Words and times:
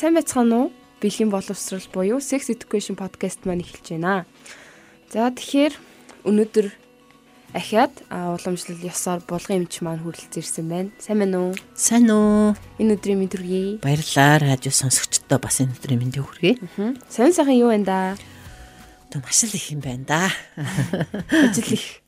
Сайн 0.00 0.16
байцгаана 0.16 0.56
уу? 0.56 0.72
Бэлгийн 1.04 1.28
боловсрал 1.28 1.84
буюу 1.92 2.24
Sex 2.24 2.48
Education 2.48 2.96
podcast 2.96 3.44
маань 3.44 3.60
эхэлж 3.60 4.00
байна. 4.00 4.24
За 5.12 5.28
тэгэхээр 5.28 5.76
өнөөдөр 6.24 6.72
ахиад 7.52 7.92
уламжлал 8.08 8.80
ёсоор 8.80 9.20
булган 9.28 9.68
эмч 9.68 9.84
маань 9.84 10.00
хүрэлцэн 10.00 10.40
ирсэн 10.40 10.66
байна. 10.72 10.88
Сайн 10.96 11.20
байна 11.20 11.36
уу? 11.44 11.52
Сайн 11.76 12.08
уу? 12.08 12.56
Энэ 12.80 12.96
өдрийн 12.96 13.20
мэнд 13.20 13.36
хүргэе. 13.36 13.84
Баярлалаа. 13.84 14.40
Радио 14.40 14.72
сонсогчдоо 14.72 15.36
бас 15.36 15.60
энэ 15.60 15.76
өдрийн 15.76 16.00
мэндийг 16.00 16.24
хүргэе. 16.24 16.56
Сайн 17.12 17.36
сайхан 17.36 17.60
юу 17.60 17.68
байна 17.68 17.84
да? 17.84 18.00
Одоо 19.12 19.20
маш 19.20 19.44
л 19.44 19.52
их 19.52 19.68
юм 19.68 19.84
байна 19.84 20.08
да. 20.08 20.32
Ажил 21.28 21.76
их. 21.76 22.00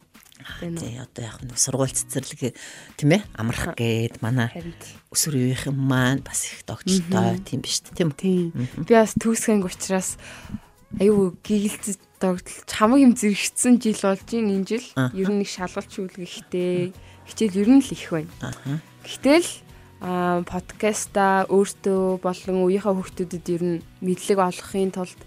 Тий 0.61 0.99
одоо 0.99 1.23
яг 1.25 1.39
нэг 1.43 1.59
сургууль 1.59 1.93
цэцэрлэг 1.93 2.57
тийм 2.98 3.11
ээ 3.17 3.23
амрах 3.35 3.75
гээд 3.79 4.23
манай 4.23 4.51
өсвөр 5.11 5.39
үеийнхэн 5.39 5.77
маань 5.77 6.23
бас 6.23 6.47
их 6.51 6.67
догтлоо 6.67 7.39
тийм 7.43 7.61
биш 7.62 7.83
тийм 7.83 8.11
үү? 8.11 8.19
Тийм. 8.19 8.51
Би 8.87 8.93
бас 8.95 9.15
төгсгэнг 9.19 9.67
учраас 9.67 10.21
аюу 11.01 11.37
гигэлцэж 11.41 11.99
догтлж 12.21 12.69
хамаг 12.69 13.01
юм 13.01 13.12
зэрэгцсэн 13.17 13.81
жил 13.81 14.01
болж 14.03 14.29
энэ 14.29 14.65
жил 14.69 14.87
ер 15.17 15.29
нь 15.33 15.41
нэг 15.43 15.49
шалгалт 15.49 15.91
шүүлгэхтэй 15.91 16.93
хичээл 17.27 17.61
ер 17.65 17.71
нь 17.73 17.83
л 17.83 17.91
их 17.91 18.06
байна. 18.12 18.31
Гэтэл 19.03 19.49
а 20.03 20.43
подкаста 20.43 21.47
өөртөө 21.47 22.19
болон 22.19 22.56
үеийнхээ 22.67 22.95
хүүхдүүдэд 22.95 23.47
ер 23.55 23.62
нь 23.62 23.79
мэдлэг 24.03 24.39
олгохын 24.39 24.91
тулд 24.91 25.21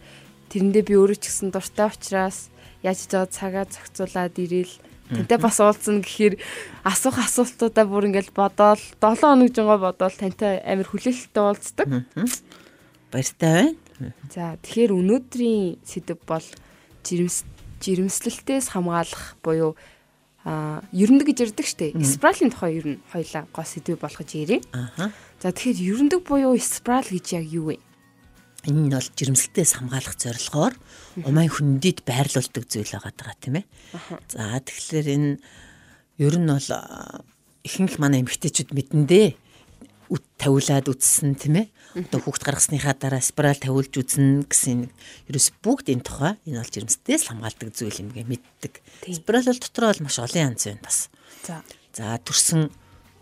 тэрэндээ 0.51 0.83
би 0.83 0.93
өөрөө 0.99 1.15
ч 1.15 1.31
гэсэн 1.31 1.49
дуртай 1.55 1.87
учраас 1.87 2.51
яаж 2.83 3.07
ч 3.07 3.15
цагаа 3.15 3.63
зохицуулаад 3.63 4.35
ирээл 4.35 4.73
Тантай 5.09 5.37
бас 5.37 5.59
уулзна 5.61 6.01
гэхээр 6.01 6.41
асуух 6.81 7.21
асуултуудаа 7.21 7.85
бүр 7.85 8.09
ингээл 8.09 8.33
бодоол 8.33 8.81
7 8.97 9.21
хоног 9.21 9.53
жингаа 9.53 9.77
бодоол 9.77 10.15
тантай 10.17 10.57
амар 10.65 10.89
хүлээлттэй 10.89 11.43
уулздаг. 11.45 11.87
Баяртай 13.13 13.77
байна. 13.99 14.13
За 14.33 14.57
тэгэхээр 14.65 14.91
өнөөдрийн 14.97 15.77
сэдв 15.85 16.19
бол 16.25 16.47
жирэмс 17.05 17.45
жирэмслэлтээс 17.85 18.73
хамгаалах 18.73 19.37
буюу 19.45 19.77
а 20.45 20.81
ерөндөг 20.93 21.33
гэж 21.33 21.37
ярьдаг 21.53 21.65
штэ. 21.65 21.93
Спралийн 22.05 22.53
тухай 22.53 22.77
ер 22.77 22.85
нь 22.97 23.01
хоёлаа 23.09 23.49
гоо 23.49 23.65
сэдв 23.65 23.97
болгож. 23.97 24.29
Аа. 24.73 25.09
За 25.41 25.49
тэгэхээр 25.49 25.79
ерөндөг 25.89 26.21
буюу 26.21 26.57
спрал 26.61 27.05
гэж 27.05 27.25
яг 27.33 27.45
юу 27.49 27.73
вэ? 27.73 27.81
Энэ 28.65 28.89
нь 28.89 28.93
бол 28.93 29.09
жирэмслэлтээс 29.13 29.71
хамгаалах 29.77 30.17
зорилгоор 30.17 30.73
умайн 31.21 31.51
хүндэд 31.53 32.01
байрлуулдаг 32.01 32.63
зүйл 32.65 32.89
байгаа 32.97 33.35
тийм 33.37 33.61
ээ. 33.61 33.65
За 34.29 34.57
тэгэхээр 34.57 35.07
энэ 35.15 35.31
ер 36.17 36.35
нь 36.41 36.49
бол 36.49 36.69
ихэнх 37.61 38.01
манай 38.01 38.25
эмэгтэйчүүд 38.25 38.73
мэдэндээ 38.73 39.27
үт 40.09 40.25
тавиулаад 40.37 40.85
үтсэн 40.89 41.37
тийм 41.37 41.65
ээ. 41.65 41.67
Одоо 41.95 42.19
хүүхд 42.21 42.43
гаргасныхаа 42.45 42.93
дараа 42.97 43.21
спираль 43.21 43.57
тавиулж 43.57 43.93
үзнэ 43.95 44.45
гэсэн 44.49 44.89
ерөөс 45.29 45.47
бүгд 45.63 45.93
энэ 45.93 46.05
тухай 46.05 46.33
энэ 46.45 46.61
бол 46.61 46.73
жирэмслэлтээс 46.73 47.23
хамгаалдаг 47.29 47.69
зүйл 47.73 48.01
юм 48.03 48.09
гээ 48.13 48.25
мэддэг. 48.27 48.73
Спираль 49.09 49.49
бол 49.49 49.61
дотроо 49.61 49.89
бол 49.93 50.03
маш 50.05 50.17
олон 50.19 50.53
янз 50.53 50.65
байна 50.67 50.83
бас. 50.83 50.97
За. 51.47 51.63
За 51.95 52.17
төрсөн 52.21 52.69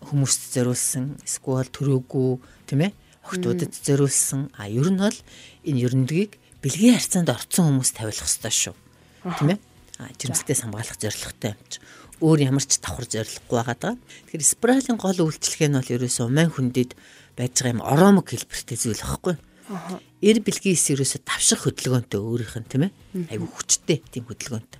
хүмүүст 0.08 0.42
зориулсан 0.58 1.22
эсвэл 1.24 1.72
төрөөгүй 1.72 2.32
тийм 2.68 2.82
ээ 2.88 2.92
Охтуудад 3.24 3.72
зориулсан 3.72 4.52
а 4.60 4.68
ер 4.68 4.88
нь 4.92 5.00
бол 5.00 5.18
энэ 5.64 5.82
ертөндөгийг 5.88 6.32
бэлгийн 6.64 6.96
харьцаанд 7.00 7.32
орцсон 7.32 7.66
хүмүүс 7.72 7.92
тавилах 7.96 8.28
ёстой 8.28 8.52
шүү. 8.52 8.76
Тийм 9.40 9.56
ээ? 9.56 9.60
А 10.00 10.12
жирэмслэлтээс 10.20 10.62
хамгаалах 10.64 11.00
зорилготой 11.00 11.56
юм 11.56 11.62
чи. 11.72 11.80
Өөр 12.24 12.40
ямар 12.44 12.64
ч 12.64 12.80
давхар 12.80 13.08
зорилгогүй 13.08 13.58
байгаа 13.60 13.78
даа. 13.80 13.96
Тэгэхээр 14.28 14.44
спиралийн 14.44 15.00
гол 15.00 15.20
үйлчлэг 15.24 15.62
нь 15.72 15.78
бол 15.80 15.94
ерөөсөө 15.96 16.28
мань 16.32 16.52
хүндэд 16.52 16.92
байж 17.36 17.54
байгаа 17.56 17.76
юм 17.76 17.84
оромог 17.84 18.28
хэлбэртэй 18.28 18.78
зүйл 18.80 19.04
багхгүй. 19.04 19.36
Эр 20.24 20.38
бэлгийн 20.44 20.76
эс 20.76 20.88
ерөөсөө 20.92 21.22
давших 21.24 21.64
хөдөлгөөнтэй 21.64 22.20
өөрийнх 22.20 22.58
нь 22.60 22.68
тийм 22.68 22.84
ээ? 22.88 22.92
Айгу 23.32 23.48
хүчтэй 23.48 24.04
тийм 24.12 24.28
хөдөлгөөнтэй. 24.28 24.80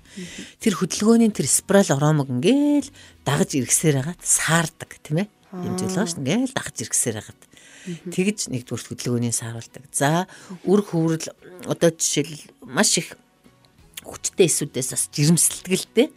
Тэр 0.60 0.74
хөдөлгөөний 0.76 1.32
тэр 1.32 1.48
спираль 1.48 1.92
оромог 1.92 2.28
ингээл 2.28 2.92
дагаж 3.24 3.56
иргсээр 3.56 4.04
хагаад 4.04 4.20
саардаг 4.20 4.90
тийм 5.00 5.24
ээ? 5.24 5.28
Юм 5.52 5.74
зүйл 5.80 5.96
байна 5.96 6.08
шүү. 6.08 6.20
Ингээл 6.20 6.56
дагаж 6.56 6.76
иргсээр 6.84 7.16
хагаад. 7.20 7.42
Тэгж 7.84 8.48
нэгдүгээр 8.48 8.84
хөдөлгөөний 8.88 9.34
сааруулдаг. 9.34 9.84
За 9.92 10.24
үр 10.64 10.80
хөврөл 10.80 11.28
одоо 11.68 11.90
жишээл 11.92 12.48
маш 12.64 12.96
их 13.00 13.16
хүчтэй 14.04 14.48
эсүүдээс 14.48 14.88
бас 14.92 15.04
жирэмсэлтгэлтэй 15.12 16.08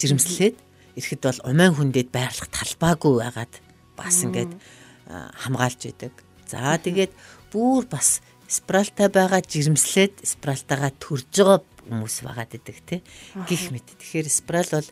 жирэмслээд 0.00 0.56
ирэхэд 0.96 1.22
бол 1.24 1.40
умайн 1.48 1.72
хүндэд 1.76 2.08
байрлах 2.12 2.48
талбайгүй 2.52 3.14
байгаад 3.20 3.52
бас 3.96 4.16
ингээд 4.24 4.52
хамгаалж 5.08 5.80
идэг. 5.92 6.12
За 6.48 6.76
тэгээд 6.80 7.12
бүр 7.52 7.88
бас 7.88 8.20
спралтай 8.48 9.08
байгаа 9.08 9.40
жирэмслээд 9.44 10.24
спралтайгаа 10.24 10.92
төрж 10.96 11.32
байгаа 11.32 11.60
хүмүүс 11.86 12.16
байгаад 12.26 12.52
идэг 12.56 12.76
те 12.84 12.96
гих 13.48 13.70
мэт. 13.70 13.86
Тэгэхээр 13.86 14.28
спрал 14.30 14.70
бол 14.70 14.88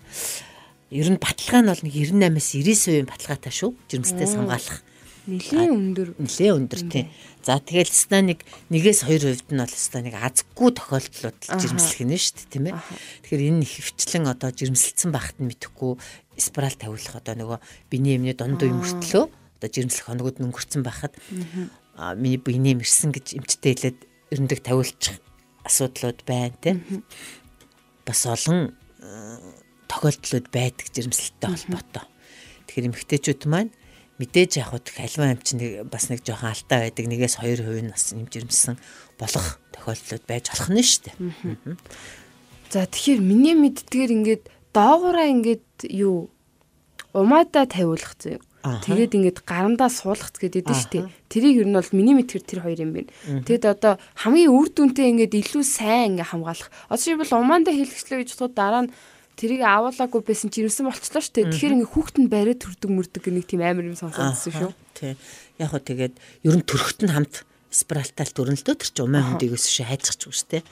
ер 0.91 1.09
нь 1.11 1.19
баталгаа 1.19 1.63
нь 1.63 1.71
бол 1.71 1.83
нэг 1.85 1.95
98-аас 1.95 3.09
99% 3.09 3.11
баталгаатай 3.11 3.53
шүү. 3.53 3.71
Жирэмслэлтээс 3.91 4.35
хамгаалах 4.37 4.79
Нилийн 5.25 5.73
өндөр. 5.73 6.09
Нилийн 6.21 6.55
өндөр 6.61 6.83
тийм. 6.93 7.09
За 7.41 7.57
тэгэл 7.57 7.89
ста 7.89 8.21
нэг 8.21 8.45
нэгээс 8.69 9.09
2% 9.09 9.53
нь 9.53 9.61
бол 9.61 9.73
ста 9.73 10.05
нэг 10.05 10.21
азгүй 10.21 10.71
тохиолдлууд 10.77 11.39
жирэмслэх 11.49 12.05
нь 12.05 12.13
шүү 12.13 12.35
дээ 12.45 12.53
тийм 12.53 12.65
ээ. 12.69 12.77
Тэгэхээр 13.25 13.49
энэ 13.49 13.65
хөвчлэн 13.65 14.29
одоо 14.29 14.51
жирэмсэлсэн 14.53 15.11
багт 15.13 15.37
нь 15.41 15.49
мэдхгүй 15.49 15.97
спираль 16.37 16.77
тавиулах 16.77 17.17
одоо 17.17 17.35
нөгөө 17.41 17.59
биений 17.89 18.21
эмний 18.21 18.37
дундуу 18.37 18.69
юм 18.69 18.85
өртлөө 18.85 19.25
одоо 19.29 19.69
жирэмслэх 19.73 20.13
хоногуд 20.13 20.37
нь 20.41 20.47
өнгөрцөн 20.53 20.85
байхад 20.85 21.17
миний 22.21 22.37
биений 22.37 22.77
мэрсэн 22.77 23.17
гэж 23.17 23.41
эмчтэй 23.41 23.73
хэлээд 23.73 23.99
өрнөдөг 24.29 24.61
тавиулчих 24.61 25.25
асуудлууд 25.65 26.21
байна 26.29 26.53
тийм. 26.61 26.85
Бас 28.05 28.29
олон 28.29 28.77
тохиолдлууд 29.89 30.53
байдаг 30.53 30.87
жирэмсэлттэй 30.93 31.49
холбоотой. 31.49 32.05
Тэгэхээр 32.69 32.89
эмэгтэйчүүд 32.93 33.43
маань 33.49 33.73
мэдээж 34.19 34.63
яг 34.63 34.71
хөө 34.71 34.83
альва 35.03 35.25
амч 35.35 35.49
нэг 35.59 35.71
бас 35.91 36.07
нэг 36.07 36.23
жоохон 36.23 36.55
алтаа 36.55 36.87
байдаг 36.87 37.05
нэгээс 37.11 37.43
2% 37.43 37.83
нь 37.83 37.91
бас 37.91 38.05
юм 38.15 38.27
жирэмсэн 38.31 38.79
болох 39.19 39.59
тохиолдлууд 39.75 40.25
байж 40.31 40.45
болох 40.55 40.69
нь 40.71 40.83
шүү 40.83 41.03
дээ. 41.11 41.17
За 42.71 42.87
тэгэхээр 42.87 43.23
миний 43.23 43.55
мэддгээр 43.59 44.11
ингээд 44.15 44.45
доогоороо 44.71 45.27
ингээд 45.31 45.91
юу 45.91 46.31
умаадаа 47.15 47.67
тавиулах 47.67 48.15
зөө. 48.19 48.39
Тэгээд 48.65 49.13
ингээд 49.19 49.39
гарандаа 49.45 49.93
суулгах 49.93 50.33
гэдэг 50.41 50.65
дээ 50.65 50.79
шүү 50.79 50.93
дээ. 50.95 51.05
Тэрийг 51.29 51.57
ер 51.63 51.69
нь 51.69 51.77
бол 51.77 51.91
миний 51.93 52.17
мэдхээр 52.17 52.45
тэр 52.49 52.61
хоёр 52.65 52.81
юм 52.81 52.97
байна. 52.97 53.13
Тэгэд 53.45 53.65
одоо 53.69 54.01
хамгийн 54.17 54.51
үр 54.51 54.73
дүнтэй 54.73 55.13
ингээд 55.13 55.37
илүү 55.37 55.63
сайн 55.69 56.17
ингээд 56.17 56.33
хамгаалах. 56.33 56.73
Одоо 56.89 57.03
шийбэл 57.05 57.37
умаандаа 57.37 57.77
хэлгэслээ 57.77 58.25
гэж 58.25 58.31
бодоход 58.35 58.57
дараа 58.57 58.83
нь 58.89 58.91
тэрийг 59.35 59.63
авуулаагүй 59.67 60.23
байсан 60.25 60.49
чи 60.51 60.63
ирсэн 60.65 60.87
болчлоо 60.87 61.23
шүү 61.23 61.35
дээ. 61.35 61.51
Тэгэхээр 61.51 61.75
ингээ 61.79 61.93
хүүхэд 61.95 62.17
нь 62.23 62.31
бариад 62.31 62.61
төрдөг 62.63 62.91
мөрдөг 62.91 63.25
нэг 63.31 63.47
тийм 63.47 63.63
амар 63.63 63.91
юм 63.91 63.99
сонсогдсон 63.99 64.53
шүү. 64.55 64.73
Тий. 64.95 65.15
Яг 65.59 65.71
хөө 65.75 65.83
тэгээд 65.85 66.15
ер 66.47 66.55
нь 66.55 66.65
төрөхт 66.65 67.01
нь 67.03 67.13
хамт 67.15 67.45
спиралтал 67.75 68.31
төрнөлтөө 68.31 68.75
тэр 68.79 68.91
чи 68.95 69.03
умаа 69.03 69.35
хөндөгөөс 69.35 69.67
шиг 69.67 69.91
хайцчих 69.91 70.17
ч 70.19 70.23
үстэй. 70.31 70.63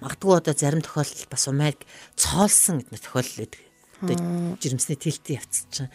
Магадгүй 0.00 0.32
одоо 0.40 0.54
зарим 0.56 0.80
тохиолдолд 0.80 1.28
бас 1.28 1.44
умайг 1.52 1.78
цоолсон 2.16 2.80
гэдэг 2.80 3.04
тохиолдол 3.04 3.40
байдаг. 3.44 3.62
Одоо 4.00 4.16
жирэмсний 4.64 4.96
тэлтийн 4.96 5.36
явц 5.36 5.68
чинь 5.68 5.92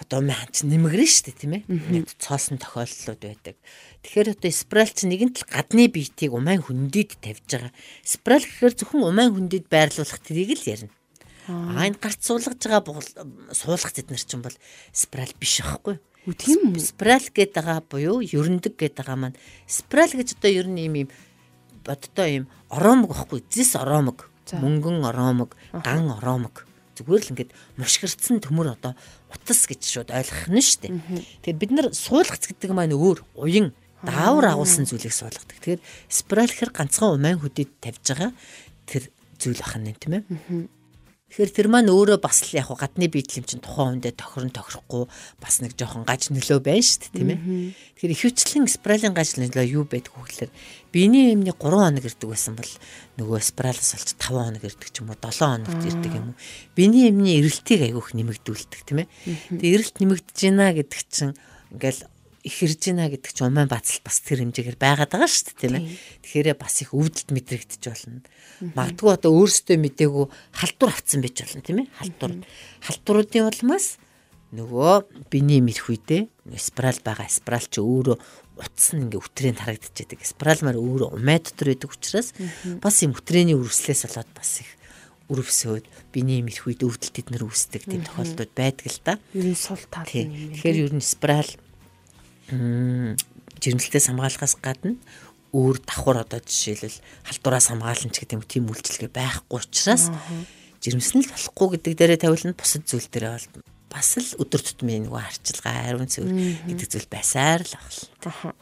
одоо 0.00 0.22
маань 0.22 0.54
нэмгэрэн 0.54 1.10
шүү 1.10 1.24
дээ 1.28 1.36
тийм 1.36 1.52
ээ. 1.58 1.62
Нэг 1.68 2.06
цоосон 2.22 2.56
тохиолдлууд 2.62 3.20
байдаг. 3.20 3.56
Тэгэхээр 4.06 4.32
одоо 4.38 4.52
спираль 4.54 4.94
чинь 4.94 5.10
нэгэн 5.10 5.34
тал 5.34 5.48
гадны 5.50 5.90
биетийг 5.90 6.32
умайн 6.32 6.62
хөндөд 6.62 7.18
тавьж 7.18 7.44
байгаа. 7.50 7.72
Спираль 8.06 8.46
гэхээр 8.46 8.74
зөвхөн 8.78 9.04
умайн 9.04 9.34
хөндөд 9.34 9.66
байрлуулах 9.66 10.22
тэрийг 10.22 10.54
л 10.54 10.70
ярина. 10.70 10.94
Аа 11.48 11.88
энэ 11.88 11.96
гарт 11.96 12.20
суулгаж 12.20 12.60
байгаа 12.60 13.00
суулгах 13.56 13.92
зэд 13.96 14.12
нар 14.12 14.20
чинь 14.20 14.44
бол 14.44 14.56
спираль 14.92 15.32
биш 15.40 15.64
байхгүй. 15.64 15.96
Тийм 16.36 16.76
үү? 16.76 16.80
Спираль 16.80 17.28
гэдэг 17.32 17.56
байгаа 17.56 17.80
буюу 17.88 18.20
ерөндөг 18.20 18.76
гэдэг 18.76 19.00
байгаа 19.00 19.16
маань 19.16 19.40
спираль 19.64 20.12
гэж 20.12 20.36
одоо 20.36 20.52
ер 20.52 20.68
нь 20.68 20.84
юм 20.84 21.08
юм 21.08 21.08
бодтой 21.88 22.44
юм 22.44 22.44
оромог 22.68 23.16
байхгүй 23.16 23.40
зис 23.48 23.72
оромог 23.80 24.28
мөнгөн 24.52 25.08
оромог 25.08 25.56
ган 25.72 26.12
оромог 26.12 26.68
зүгээр 27.00 27.22
л 27.24 27.30
ингээд 27.32 27.54
мушгирцсан 27.80 28.44
төмөр 28.44 28.76
одоо 28.76 28.92
утас 29.32 29.64
гэж 29.64 29.80
шууд 29.80 30.10
ойлгох 30.12 30.52
нь 30.52 30.60
шүү 30.60 30.80
дээ. 30.84 30.92
Тэгэхээр 31.46 31.60
бид 31.64 31.72
нар 31.72 31.86
суулгац 31.94 32.44
гэдэг 32.44 32.70
маань 32.74 32.92
өөр 32.92 33.24
уян 33.38 33.72
даавар 34.02 34.52
агуулсан 34.52 34.84
зүйлийг 34.84 35.14
суулгадаг. 35.14 35.56
Тэгэхээр 35.62 35.80
спираль 36.10 36.50
гэхэр 36.50 36.74
ганцхан 36.74 37.14
умайн 37.14 37.38
хөдөд 37.38 37.70
тавьж 37.80 38.04
байгаа 38.04 38.30
тэр 38.84 39.08
зүйл 39.38 39.62
ахна 39.62 39.94
тийм 39.94 40.12
ээ. 40.18 40.22
Тэгэхээр 41.28 41.52
тэр 41.52 41.68
маань 41.68 41.92
өөрөө 41.92 42.24
бас 42.24 42.40
л 42.40 42.56
яг 42.56 42.72
гадны 42.72 43.04
биедлэм 43.04 43.44
чинь 43.44 43.60
тухайн 43.60 44.00
үндэ 44.00 44.16
тохирон 44.16 44.48
тохирохгүй 44.48 45.04
бас 45.36 45.60
нэг 45.60 45.76
жоохон 45.76 46.08
гаж 46.08 46.32
нөлөө 46.32 46.64
байна 46.64 46.80
шүү 46.80 46.98
дээ 47.04 47.12
тийм 47.12 47.30
ээ. 47.36 47.40
Тэгэхээр 48.00 48.14
ихэвчлэн 48.16 48.64
спиралийн 48.64 49.12
гаж 49.12 49.36
нөлөө 49.36 49.66
юу 49.68 49.84
байдаг 49.84 50.16
вэ 50.16 50.24
гэхээр 50.24 50.52
биений 50.88 51.36
эмний 51.36 51.52
3 51.52 51.60
хоног 51.60 52.04
ирдэг 52.08 52.28
байсан 52.32 52.56
бол 52.56 52.72
нөгөө 53.20 53.38
спиралаас 53.44 53.92
олж 54.00 54.10
5 54.16 54.24
хоног 54.24 54.64
ирдэг 54.64 54.88
ч 54.88 54.96
юм 55.04 55.12
уу 55.12 55.20
7 55.20 55.68
хоногт 55.68 55.84
ирдэг 55.84 56.12
юм 56.16 56.32
уу. 56.32 56.36
Биений 56.72 57.12
эмний 57.12 57.36
эрэлтийг 57.44 57.80
айгүйх 57.84 58.16
нэмэгдүүлдэг 58.16 58.80
тийм 58.88 59.04
ээ. 59.04 59.08
Тэгээ 59.52 59.74
эрэлт 59.76 59.96
нэмэгдэж 60.00 60.38
байна 60.48 60.72
гэдэг 60.72 61.00
чинь 61.12 61.36
ингээл 61.76 62.08
их 62.48 62.56
ирж 62.64 62.80
байна 62.88 63.12
гэдэг 63.12 63.32
чи 63.36 63.44
уман 63.44 63.68
бацалт 63.68 64.00
бас 64.00 64.24
тэр 64.24 64.40
хэмжээгээр 64.40 64.80
байгаад 64.80 65.12
байгаа 65.12 65.28
шүү 65.28 65.44
дээ 65.52 65.60
тийм 65.60 65.74
ээ. 65.76 65.84
Тэгэхээр 66.24 66.48
бас 66.56 66.74
их 66.80 66.96
өвдөлт 66.96 67.28
мэдрэгдэж 67.28 67.82
болно. 67.84 68.24
Магадгүй 68.72 69.10
одоо 69.12 69.30
өөрсдөө 69.36 69.76
мдээгүй 69.76 70.26
халдвар 70.56 70.90
авцсан 70.96 71.20
байж 71.20 71.36
болно 71.44 71.60
тийм 71.60 71.78
ээ. 71.84 71.88
Халдвар. 72.00 72.32
Халдваруудын 72.88 73.48
улмаас 73.52 73.86
нөгөө 74.56 75.28
биний 75.28 75.60
мэрх 75.60 75.92
үедээ 75.92 76.56
спираль 76.56 77.04
байгаа 77.04 77.28
спираль 77.28 77.68
чи 77.68 77.84
өөрөө 77.84 78.16
утас 78.56 78.96
нь 78.96 79.04
ингээ 79.04 79.20
өтрийн 79.20 79.60
харагдаж 79.60 79.92
байдаг. 79.92 80.24
Спираль 80.24 80.64
маар 80.64 80.80
өөрөө 80.80 81.20
умаа 81.20 81.38
дотор 81.38 81.68
байдаг 81.76 81.92
учраас 81.92 82.32
бас 82.80 82.96
юм 83.04 83.12
өтрээний 83.12 83.60
үрслээс 83.60 84.08
болоод 84.08 84.30
бас 84.32 84.64
их 84.64 84.70
өрөвсөөд 85.28 85.84
биний 86.16 86.40
мэрх 86.40 86.64
үед 86.64 86.80
өвдөлт 86.80 87.20
эднэр 87.20 87.44
үүсдэг 87.44 87.84
тийм 87.84 88.02
тохиолдлууд 88.08 88.52
байдаг 88.56 88.86
л 88.88 89.00
да. 89.04 89.14
Нь 89.36 89.52
сул 89.52 89.84
тал. 89.92 90.08
Тэгэхээр 90.08 90.88
ер 90.88 90.92
нь 90.96 91.04
спираль 91.04 91.52
жирэмслэлтээс 92.48 94.08
хамгаалахаас 94.08 94.56
гадна 94.62 94.96
өөр 95.52 95.80
давхар 95.80 96.22
одоо 96.24 96.40
жишээлбэл 96.44 97.00
халдвараас 97.24 97.68
хамгаална 97.72 98.12
ч 98.12 98.16
гэдэг 98.20 98.36
юм 98.36 98.44
тийм 98.44 98.64
үйлчлэгээ 98.68 99.12
байхгүй 99.12 99.58
учраас 99.64 100.12
жирэмснэл 100.84 101.32
болохгүй 101.32 101.68
гэдэг 101.80 101.92
дээрээ 101.96 102.20
тавилна. 102.20 102.52
Бусад 102.52 102.84
зүйл 102.84 103.08
дээрээ 103.08 103.32
бол 103.32 103.64
бас 103.88 104.10
л 104.20 104.36
өдөр 104.36 104.60
тутмын 104.60 105.08
нөгөө 105.08 105.22
харчилгаа 105.24 105.74
ариун 105.88 106.08
цэвэр 106.08 106.32
гэдэг 106.68 106.86
зүйл 106.92 107.08
байсаар 107.08 107.64
л 107.64 107.74
авах. 107.80 108.54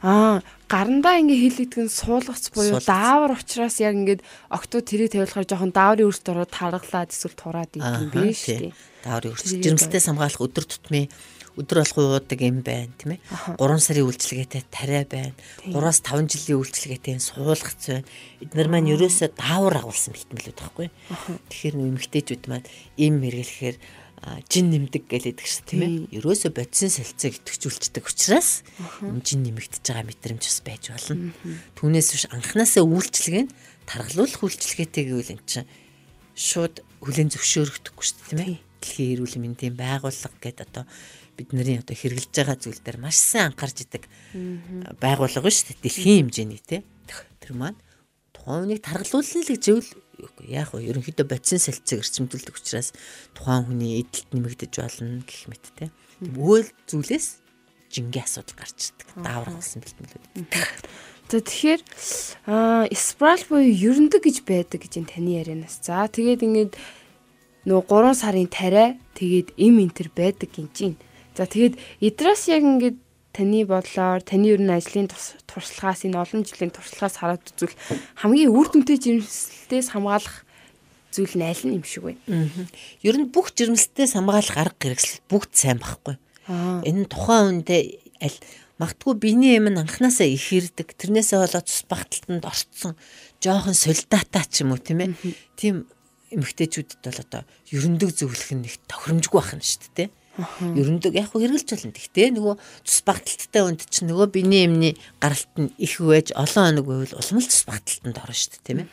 Аа 0.00 0.40
гарандаа 0.64 1.20
ингээ 1.20 1.68
хилэгдэх 1.68 1.84
нь 1.84 1.92
суулгац 1.92 2.48
буюу 2.56 2.80
даавар 2.80 3.36
учраас 3.36 3.76
яг 3.84 3.92
ингээд 4.00 4.24
октоо 4.48 4.80
тэрийг 4.80 5.12
тавилахаар 5.12 5.44
жоохон 5.44 5.76
дааврын 5.76 6.08
өрст 6.08 6.24
ороод 6.24 6.48
таргалаад 6.48 7.12
эсвэл 7.12 7.36
тураад 7.36 7.76
идэв 7.76 8.08
юм 8.08 8.08
биш 8.08 8.48
үү? 8.48 8.72
Дааврын 9.04 9.36
өрст 9.36 9.52
жирэмслэлтээс 9.60 10.08
хамгаалах 10.08 10.40
өдөр 10.40 10.64
тутмын 10.64 11.12
өдөр 11.60 11.84
болгон 11.84 12.06
уудаг 12.16 12.40
юм 12.40 12.64
байна 12.64 12.90
тийм 12.96 13.14
ээ. 13.14 13.20
3 13.60 13.84
сарын 13.84 14.08
үйлчлэгээтэй 14.08 14.62
тариа 14.72 15.04
байна. 15.04 15.36
3-аас 15.68 16.00
5 16.00 16.26
жилийн 16.32 16.58
үйлчлэгээтэй 16.64 17.20
суулгац 17.20 17.82
байна. 17.92 18.08
Эднэр 18.40 18.68
маань 18.72 18.92
ерөөсөө 18.96 19.28
даавар 19.36 19.84
агуулсан 19.84 20.16
бэлтмэлүүд 20.16 20.58
байхгүй. 20.58 20.88
Тэгэхээр 21.52 21.76
нөө 21.76 21.88
эмгтээчүүд 21.92 22.44
маань 22.48 22.66
им 22.96 23.14
мэргэлэхээр 23.20 23.76
жин 24.20 24.68
нэмдэг 24.68 25.08
гэлээдэг 25.08 25.46
ш 25.48 25.64
тийм 25.64 25.80
ээ. 25.80 26.20
Ерөөсөө 26.20 26.52
бодисын 26.52 26.92
солилцоог 26.92 27.40
итгэжүүлцдэг 27.40 28.04
учраас 28.04 28.60
жин 29.24 29.40
нэмэгдэж 29.48 29.80
байгаа 29.80 30.04
мэдрэмж 30.04 30.44
бас 30.44 30.60
байж 30.60 30.84
болно. 30.92 31.32
Түүнээс 31.80 32.08
биш 32.12 32.24
анханасаа 32.28 32.84
үйлчлэгээ 32.84 33.44
нь 33.48 33.52
таргалуулах 33.88 34.44
үйлчлэгээтэй 34.44 35.04
гэвэл 35.08 35.34
эн 35.34 35.42
чинь 35.48 35.68
шууд 36.36 36.84
хүлэн 37.00 37.32
зөвшөөрөгдөхгүй 37.32 38.04
ш 38.04 38.12
тийм 38.28 38.40
ээ. 38.44 38.56
Дэлхийн 38.84 39.12
эрүүл 39.16 39.36
мэндийн 39.40 39.76
байгууллага 39.76 40.36
гэдэг 40.36 40.68
одоо 40.68 40.84
бидний 41.40 41.80
одоо 41.80 41.96
хэрэгжилж 41.96 42.36
байгаа 42.36 42.58
зүйл 42.60 42.80
дээр 42.84 42.98
маш 43.00 43.16
сайн 43.16 43.56
анхаарч 43.56 43.88
идэг 43.88 44.04
байгууллага 45.00 45.48
шүү 45.48 45.72
дээ. 45.72 45.84
Дэлхийн 45.88 46.28
хэмжээний 46.28 46.60
те. 46.60 46.84
Тэр 47.40 47.56
маань 47.56 47.80
тухайн 48.36 48.68
хүнийг 48.68 48.84
таргалуулна 48.84 49.40
л 49.40 49.48
гэж 49.48 49.62
зөвл 49.64 49.90
яг 50.44 50.76
уу 50.76 50.84
ерөнхийдөө 50.84 51.26
бодисын 51.26 51.60
салцыг 51.60 52.04
эрчимдүүлдэг 52.04 52.54
учраас 52.56 52.92
тухайн 53.32 53.64
хүний 53.64 54.04
эдэлт 54.04 54.28
нэмэгдэж 54.36 54.72
болно 54.76 55.24
гэх 55.24 55.48
мэт 55.48 55.64
те. 55.76 55.88
Өөл 56.20 56.68
зүйлээс 56.84 57.40
жингээ 57.90 58.24
асуудал 58.24 58.56
гарч 58.60 58.92
ирдэг. 58.92 59.08
Даавар 59.16 59.50
болсон 59.56 59.80
бэлтгэлүүд. 59.80 60.24
За 61.30 61.38
тэгэхээр 61.38 61.82
аа 62.50 62.84
спрал 62.90 63.42
буюу 63.46 63.70
ерөндөг 63.70 64.22
гэж 64.22 64.36
байдаг 64.42 64.82
гэж 64.82 64.94
таны 65.06 65.38
ярианаас. 65.38 65.78
За 65.82 66.06
тэгээд 66.10 66.42
ингээд 66.42 66.72
нөгөө 67.70 67.86
3 67.86 68.18
сарын 68.18 68.50
тариа 68.50 68.98
тэгээд 69.14 69.54
им 69.58 69.78
энтер 69.78 70.10
байдаг 70.10 70.50
юм 70.58 70.68
чинь. 70.74 70.98
За 71.36 71.46
тэгээд 71.46 71.78
эдрээс 72.02 72.50
яг 72.50 72.62
ингээд 72.66 72.98
таны 73.30 73.62
бодлоор 73.64 74.20
таны 74.26 74.50
ер 74.50 74.60
нь 74.60 74.74
ажлын 74.74 75.06
туршлагаас 75.46 76.02
энэ 76.02 76.18
олон 76.18 76.42
жилийн 76.42 76.74
туршлагаас 76.74 77.22
хараад 77.22 77.46
үзвэл 77.46 77.76
хамгийн 78.18 78.50
үр 78.50 78.66
дүнтэй 78.74 78.98
жирэмслэлтээс 78.98 79.94
хамгаалах 79.94 80.42
зүйл 81.14 81.34
нь 81.38 81.46
аль 81.46 81.64
нь 81.66 81.76
юм 81.78 81.84
шиг 81.86 82.10
байна. 82.10 82.58
Ер 83.06 83.16
нь 83.18 83.30
бүх 83.30 83.54
жирэмслэлтээс 83.54 84.18
хамгаалах 84.18 84.58
арга 84.58 84.82
хэрэгсэл 84.82 85.22
бүгд 85.30 85.52
сайн 85.54 85.78
байхгүй. 85.78 86.18
Энэ 86.82 87.06
тухайн 87.06 87.62
үндэ 87.62 87.76
аль 88.18 88.38
магтгүй 88.82 89.14
биений 89.14 89.54
юм 89.62 89.70
анханасаа 89.70 90.26
их 90.26 90.50
ирдэг. 90.50 90.98
Тэрнээсээ 90.98 91.38
болоод 91.38 91.70
цус 91.70 91.86
багталтанд 91.86 92.42
орцсон 92.42 92.98
жоохон 93.38 93.78
солидатаа 93.78 94.42
ч 94.50 94.66
юм 94.66 94.74
уу 94.74 94.82
тийм 94.82 95.06
ээ. 95.06 95.14
Тийм 95.54 95.86
эмгтээчүүдэд 96.34 97.02
бол 97.06 97.22
одоо 97.22 97.42
ерөндөг 97.70 98.10
зөвлөх 98.14 98.50
нь 98.54 98.66
их 98.66 98.82
тохиромжгүй 98.90 99.38
байна 99.38 99.62
шүү 99.62 99.90
дээ 99.94 100.08
ерөндөг 100.76 101.12
яг 101.14 101.30
хэрэгжилж 101.32 101.70
болно. 101.74 101.94
Гэхдээ 101.96 102.28
нөгөө 102.36 102.54
цус 102.84 103.00
багталттай 103.06 103.62
үнд 103.64 103.80
чинь 103.88 104.10
нөгөө 104.10 104.28
биений 104.32 104.64
эмний 104.66 104.94
гаралт 105.20 105.52
нь 105.56 105.72
их 105.78 106.00
байж 106.00 106.32
олон 106.36 106.80
хоног 106.80 106.86
байвал 106.86 107.18
улам 107.20 107.38
л 107.40 107.50
цус 107.50 107.64
багталтанд 107.68 108.18
орно 108.20 108.36
шүү 108.36 108.50
дээ, 108.50 108.66
тийм 108.66 108.78
ээ. 108.82 108.88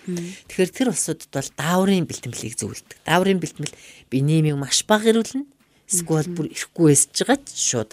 Тэгэхээр 0.52 0.72
тэр 0.72 0.88
улсуудад 0.92 1.32
бол 1.34 1.50
дааврын 1.56 2.08
бэлтгэлийг 2.08 2.56
зөвлөдөг. 2.60 2.98
Дааврын 3.08 3.40
бэлтгэл 3.40 3.76
биений 4.12 4.40
эмийг 4.44 4.58
маш 4.60 4.84
бага 4.84 5.12
ирүүлнэ. 5.12 5.48
Эсвэл 5.88 6.36
бүр 6.36 6.52
ирэхгүй 6.52 6.92
байсаж 6.92 7.16
байгаа 7.24 7.40
ч 7.48 7.56
шууд 7.56 7.92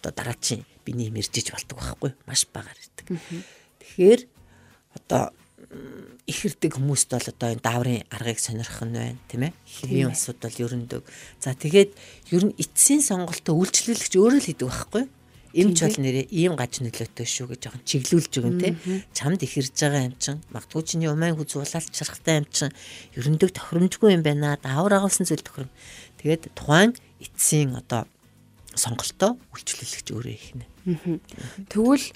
одоо 0.00 0.10
дараачийн 0.16 0.64
биений 0.84 1.08
эм 1.12 1.20
иржиж 1.20 1.52
болдог 1.52 1.76
байхгүй 1.76 2.10
маш 2.24 2.48
багаар 2.48 2.76
ирдэг. 2.76 3.20
Тэгэхээр 3.80 4.20
одоо 4.96 5.32
их 6.26 6.38
ирдэг 6.44 6.76
хүмүүст 6.76 7.10
бол 7.14 7.28
одоо 7.30 7.48
энэ 7.52 7.64
дааврын 7.64 8.02
аргыг 8.10 8.38
сонирхох 8.40 8.84
нь 8.84 8.96
байна 8.96 9.20
тийм 9.28 9.42
ээ? 9.48 9.52
Хэвийн 9.64 10.12
усуд 10.12 10.38
бол 10.40 10.56
ерөндөг 10.60 11.02
за 11.40 11.54
тэгээд 11.54 11.90
ер 12.32 12.42
нь 12.48 12.56
эцсийн 12.58 13.02
сонголтоо 13.02 13.54
үйлчлүүлэгч 13.58 14.12
өөрөө 14.16 14.40
л 14.40 14.48
хийдэг 14.48 14.68
байхгүй 14.68 15.04
эмч 15.54 15.78
бол 15.86 15.98
нэрээ 16.02 16.26
ийм 16.34 16.58
гаж 16.58 16.82
нөлөөтэй 16.82 17.26
шүү 17.30 17.46
гэж 17.54 17.60
жоохон 17.62 17.86
чиглүүлж 17.86 18.32
өгөн 18.42 18.58
те 18.58 18.68
чамд 19.14 19.40
их 19.46 19.54
ирж 19.54 19.74
байгаа 19.78 20.02
юм 20.10 20.16
чин 20.18 20.42
магадгүй 20.50 20.82
чиний 20.82 21.10
умайн 21.10 21.38
хүз 21.38 21.54
улаалт 21.54 21.94
чарахтай 21.94 22.42
юм 22.42 22.46
чин 22.50 22.74
ерөндөг 23.14 23.54
тохиромжгүй 23.54 24.18
юм 24.18 24.26
байна 24.26 24.58
даавар 24.58 24.98
агуулсан 24.98 25.30
зүйл 25.30 25.46
тохиром. 25.46 25.70
Тэгээд 26.18 26.50
тухайн 26.58 26.90
эцсийн 27.22 27.78
одоо 27.78 28.10
сонголтоо 28.74 29.38
үйлчлүүлэгч 29.54 30.08
өөрөө 30.10 30.34
ихнэ 30.34 30.66
тэгвэл 31.70 32.06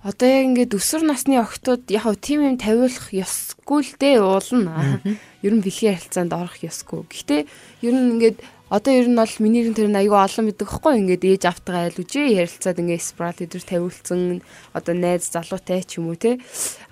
одоо 0.00 0.28
яг 0.28 0.44
ингээд 0.48 0.76
өсвөр 0.76 1.04
насны 1.04 1.36
охтууд 1.36 1.92
яг 1.92 2.08
тим 2.24 2.40
юм 2.40 2.56
тавиулах 2.56 3.12
ёсгүй 3.12 3.80
л 3.84 3.94
дээ 4.00 4.16
уулна. 4.24 5.04
Ер 5.44 5.52
нь 5.52 5.60
бэлгийн 5.60 6.00
харилцаанд 6.00 6.32
орох 6.32 6.56
ёсгүй. 6.64 7.04
Гэхдээ 7.04 7.42
ер 7.84 7.94
нь 7.94 8.16
ингээд 8.16 8.38
одоо 8.70 8.92
ер 8.94 9.12
нь 9.12 9.18
бол 9.18 9.34
миний 9.44 9.66
тэр 9.74 9.92
нь 9.92 10.00
аюу 10.00 10.16
олон 10.16 10.46
мэддэг 10.46 10.68
хгүй 10.70 10.94
ингээд 11.04 11.26
ээж 11.26 11.42
автгаа 11.50 11.90
айл 11.90 12.00
үжээ 12.00 12.38
ярилцаад 12.38 12.80
ингээд 12.80 13.02
спрат 13.02 13.42
эдэр 13.42 13.60
тавиулсан 13.66 14.40
одоо 14.72 14.94
найз 14.94 15.26
залуутай 15.28 15.82
ч 15.82 15.98
юм 15.98 16.14
уу 16.14 16.16
те 16.16 16.38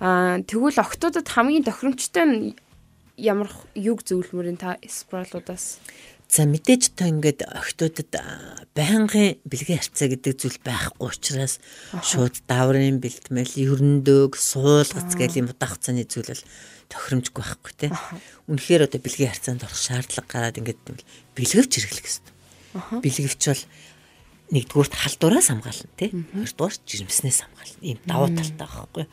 аа 0.03 0.43
тэгвэл 0.43 0.77
охтуудад 0.77 1.23
хамгийн 1.23 1.63
тохиромжтой 1.63 2.25
нь 2.27 2.37
ямар 3.15 3.47
юг 3.79 4.03
зөвлөмөрийн 4.03 4.59
та 4.59 4.75
спралуудаас 4.83 5.79
За 6.29 6.45
мэдээж 6.45 6.93
та 6.93 7.09
ингээд 7.09 7.41
охтуудад 7.41 8.13
байнгын 8.77 9.41
бэлгийн 9.49 9.81
харьцаа 9.81 10.13
гэдэг 10.13 10.33
зүйл 10.37 10.61
байхгүй 10.61 11.09
учраас 11.09 11.57
шууд 12.05 12.45
даврын 12.45 13.01
бэлтмэл, 13.01 13.49
ерөндөг, 13.57 14.37
суулгац 14.37 15.17
гэх 15.17 15.41
юм 15.41 15.49
удаах 15.49 15.81
хугацааны 15.81 16.05
зүйл 16.05 16.29
бол 16.29 16.45
тохиромжгүй 16.93 17.41
байхгүй 17.41 17.73
тий. 17.81 17.89
Үнэхээр 18.45 18.85
одоо 18.85 19.01
бэлгийн 19.01 19.33
харьцаанд 19.33 19.65
орох 19.65 19.81
шаардлага 19.81 20.29
гараад 20.29 20.61
ингээд 20.61 20.81
бэлгэвч 21.33 21.71
хэрэглэх 21.81 22.05
хэрэгтэй. 22.05 22.33
Бэлгэвч 23.01 23.43
бол 23.49 23.63
нэгдүгüүрт 24.53 24.93
халдвараас 25.01 25.49
хамгаална 25.49 25.89
тий. 25.97 26.09
Хоёрдугаар 26.13 26.77
жирэмснээс 26.85 27.39
хамгаална. 27.41 27.81
Ийм 27.81 27.97
давуу 28.05 28.29
талтай 28.33 28.69
байхгүй. 28.69 29.05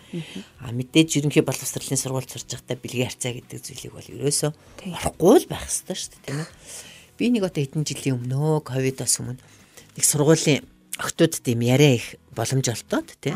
А 0.61 0.69
мэдээж 0.69 1.25
ерөнхий 1.25 1.45
боловсролын 1.45 1.97
сургууль 1.97 2.29
сурж 2.29 2.49
байхдаа 2.57 2.77
бэлгийн 2.77 3.09
харьцаа 3.09 3.33
гэдэг 3.37 3.61
зүйлийг 3.61 3.93
бол 3.93 4.05
ерөөсөө 4.05 4.53
орохгүй 4.97 5.37
л 5.45 5.49
байх 5.49 5.65
хэрэгтэй 5.65 5.97
шүү 5.97 6.13
дээ 6.13 6.25
тийм 6.25 6.41
ээ 6.45 6.49
Би 7.17 7.33
нэг 7.33 7.49
одоо 7.49 7.65
хэдэн 7.65 7.85
жилийн 7.89 8.17
өмнө 8.21 8.61
ковидоос 8.65 9.21
өмнө 9.25 9.41
нэг 9.41 10.05
сургуулийн 10.05 10.63
охтуудад 11.01 11.45
юм 11.49 11.61
яриа 11.65 11.97
их 11.97 12.21
боломж 12.37 12.69
олдоод 12.69 13.17
тий. 13.21 13.35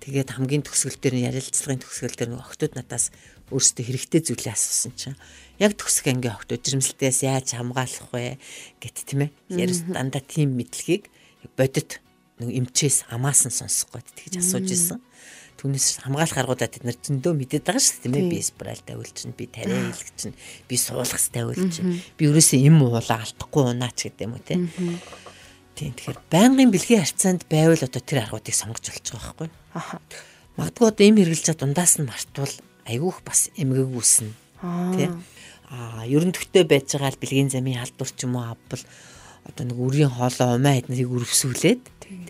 Тэгээд 0.00 0.36
хамгийн 0.36 0.62
төгсгөл 0.62 1.00
дээр 1.00 1.32
ярилцлагын 1.32 1.80
төгсгөл 1.80 2.16
дээр 2.16 2.30
нэг 2.36 2.44
охтууд 2.44 2.76
надаас 2.76 3.10
өөрсдөө 3.50 3.84
хэрэгтэй 3.88 4.20
зүйлээ 4.22 4.54
асуусан 4.54 4.92
чинь 4.94 5.18
яг 5.62 5.78
төгсөх 5.78 6.12
ангийн 6.12 6.36
охтууд 6.36 6.62
жирэмслэлтээс 6.62 7.18
яаж 7.24 7.56
хамгаалах 7.56 8.10
вэ 8.12 8.38
гэт 8.82 8.96
тийм 9.06 9.30
ээ. 9.30 9.30
Ярс 9.54 9.86
дандаа 9.88 10.22
тийм 10.22 10.54
мэдлэгийг 10.58 11.08
бодит 11.56 12.02
нэг 12.38 12.50
эмчээс 12.52 13.08
амаасан 13.08 13.54
сонсох 13.54 13.96
гээд 13.96 14.08
тэгж 14.18 14.34
асууж 14.44 14.68
исэн. 14.68 15.00
Түүнээс 15.56 16.04
хамгаалах 16.04 16.36
аргуудаа 16.36 16.68
тэд 16.68 16.84
нар 16.84 16.98
зөндөө 17.00 17.32
мэдээд 17.32 17.64
байгаа 17.64 17.80
шүү 17.80 17.96
дээ 17.96 18.12
тийм 18.12 18.16
ээ. 18.20 18.28
Би 18.28 18.38
спираль 18.44 18.82
тавил 18.84 19.12
чинь, 19.12 19.32
би 19.32 19.44
тариа 19.48 19.88
хэлэх 19.88 20.12
чинь, 20.16 20.36
би 20.68 20.76
суулгас 20.76 21.26
тавил 21.32 21.56
чинь, 21.72 22.04
би 22.20 22.22
ерөөсөө 22.28 22.60
им 22.60 22.76
уулаа 22.84 23.24
алдахгүй 23.24 23.64
унаач 23.72 23.98
гэдэг 24.04 24.24
юм 24.28 24.36
уу 24.36 24.44
тийм. 24.44 24.68
Тийм 25.76 25.92
тэгэхээр 25.96 26.20
байнгын 26.28 26.72
бэлгийн 26.72 27.04
харьцаанд 27.04 27.42
байвал 27.48 27.80
одоо 27.80 28.02
тэр 28.04 28.28
аргуудыг 28.28 28.52
сонгож 28.52 28.84
байгаа 28.84 29.16
байхгүй. 29.16 29.48
Аха. 29.72 29.96
Магадгүй 30.60 30.88
одоо 30.88 31.04
им 31.08 31.16
хэрглэж 31.20 31.46
дундаас 31.56 32.00
нь 32.00 32.08
мартвал 32.08 32.54
айгүйх 32.84 33.20
бас 33.24 33.48
эмгэг 33.56 33.92
үүснэ. 33.92 34.32
Тийм. 34.96 35.20
Аа, 35.68 36.04
ерөн 36.08 36.32
төвтэй 36.32 36.64
байж 36.64 36.96
байгаа 36.96 37.12
л 37.12 37.20
бэлгийн 37.20 37.52
замын 37.52 37.80
халдвар 37.80 38.08
ч 38.08 38.24
юм 38.24 38.40
уу 38.40 38.56
авбал 38.56 38.84
одоо 39.44 39.64
нэг 39.68 39.78
үрийн 39.78 40.12
хоолоо 40.16 40.56
умаа 40.56 40.80
эднэрийг 40.80 41.12
өрөвсүүлээд 41.12 41.82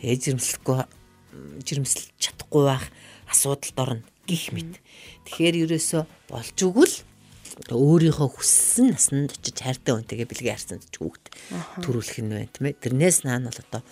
тэгээ 0.03 0.17
жирэмслэхгүй 0.27 0.79
жирэмслэж 1.65 2.09
чадахгүй 2.19 2.63
байх 2.65 2.85
асуудалд 3.31 3.77
орно 3.79 4.03
гих 4.27 4.51
мэт. 4.55 4.79
Тэгэхээр 5.27 5.67
ерөөсөө 5.67 6.03
болж 6.31 6.59
өгвөл 6.63 6.97
өөрийнхөө 7.73 8.29
хүссэн 8.37 8.93
насанд 8.93 9.33
очиж 9.33 9.63
хайртай 9.65 9.97
хүнтэйгээ 9.97 10.29
бэлгээ 10.29 10.55
харьцанд 10.55 10.85
ч 10.93 11.01
хүүхд 11.01 11.25
төрүүлэх 11.81 12.21
нь 12.21 12.33
байна 12.35 12.53
тийм 12.53 12.67
ээ. 12.69 12.83
Тэрнээс 12.85 13.25
наан 13.25 13.49
бол 13.49 13.61
одоо 13.65 13.83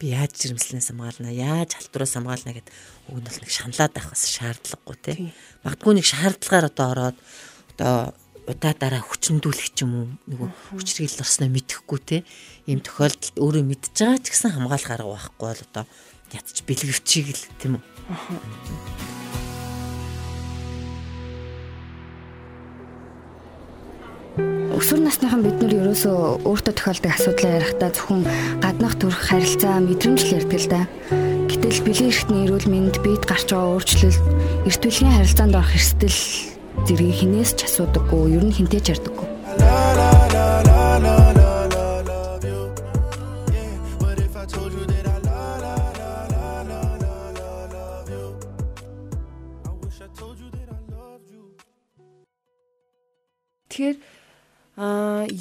би 0.00 0.14
яаж 0.16 0.32
жирэмслэнээс 0.40 0.88
хамгаална, 0.90 1.30
яаж 1.30 1.76
халтураас 1.76 2.16
хамгаална 2.16 2.56
гэд 2.56 2.68
уг 3.12 3.18
нь 3.20 3.26
бол 3.28 3.40
нэг 3.44 3.52
шаналаад 3.52 3.94
авах 3.94 4.12
бас 4.16 4.24
шаардлагагүй 4.32 4.96
тийм. 5.04 5.18
Магадгүй 5.62 5.92
нэг 6.00 6.06
шаардлагаар 6.08 6.66
одоо 6.72 6.86
ороод 6.90 7.18
одоо 7.76 7.94
удаа 8.44 8.72
дараа 8.76 9.02
хүчндүүлэх 9.04 9.68
ч 9.72 9.84
юм 9.88 9.92
уу 9.96 10.06
нөгөө 10.28 10.48
хүчрэл 10.76 11.20
орсноо 11.24 11.48
мэдэхгүй 11.48 12.00
те 12.04 12.16
ийм 12.68 12.84
тохиолдолд 12.84 13.40
өөрөө 13.40 13.64
мэдж 13.64 13.96
байгаа 13.96 14.20
ч 14.20 14.26
гэсэн 14.32 14.52
хамгаалах 14.52 14.92
арга 14.92 15.12
байхгүй 15.16 15.44
бол 15.48 15.64
одоо 15.64 15.84
ядч 16.32 16.56
бэлгэвчийг 16.64 17.36
л 17.36 17.44
тийм 17.60 17.76
үү 17.76 17.84
Өсвөр 24.74 25.06
насныхан 25.06 25.40
бид 25.46 25.62
нар 25.62 25.70
ерөөсөө 25.70 26.44
өөртөө 26.50 26.74
тохиолдог 26.74 27.12
асуудлаа 27.14 27.56
ярихдаа 27.56 27.90
зөвхөн 27.94 28.22
гаднах 28.58 28.98
төрх 28.98 29.20
харилцаа 29.30 29.78
мэдрэмж 29.78 30.20
л 30.26 30.34
ярьдаг 30.34 30.60
л 30.60 30.68
да. 30.68 30.82
Гэтэл 31.46 31.80
бэлэн 31.86 32.10
эрхтний 32.10 32.42
эрүүл 32.44 32.68
мэнд 32.68 32.98
биед 33.00 33.22
гарч 33.22 33.54
байгаа 33.54 33.78
өөрчлөлт 33.78 34.20
эрт 34.66 34.82
үеийн 34.82 35.14
харилцаанд 35.14 35.54
орох 35.54 35.78
эрсдэл 35.78 36.20
зэргийг 36.90 37.16
хинээс 37.22 37.54
ч 37.54 37.70
асуудаггүй, 37.70 38.34
ер 38.34 38.44
нь 38.44 38.56
хинтэй 38.58 38.82
ч 38.82 38.98
ярьдаггүй. 38.98 39.33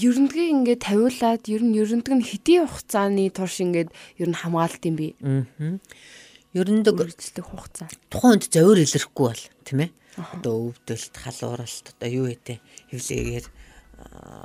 Аа 0.04 0.10
ерөндөгийг 0.12 0.52
ингээд 0.52 0.82
тавиулаад 0.84 1.44
ер 1.48 1.64
нь 1.64 1.78
ерөндөг 1.80 2.14
нь 2.20 2.28
хэдийн 2.28 2.68
хугацааны 2.68 3.32
турш 3.32 3.64
ингээд 3.64 3.90
ер 4.20 4.28
нь 4.28 4.36
хамгаалт 4.36 4.84
юм 4.84 4.96
би. 5.00 5.16
Аа. 5.24 5.80
Ерөндөг 6.52 6.96
үргэлжлэх 7.00 7.48
хугацаа. 7.48 7.88
Тухайн 8.12 8.36
үед 8.36 8.52
зовир 8.52 8.84
илэрхгүй 8.84 9.26
бол 9.32 9.44
тийм 9.64 9.80
ээ. 9.88 9.92
Одоо 10.36 10.76
өвдөлт, 10.76 11.16
халууралт 11.16 11.86
одоо 11.96 12.10
юу 12.12 12.28
гэдэг 12.30 12.60
хөвлөгээр 12.92 13.46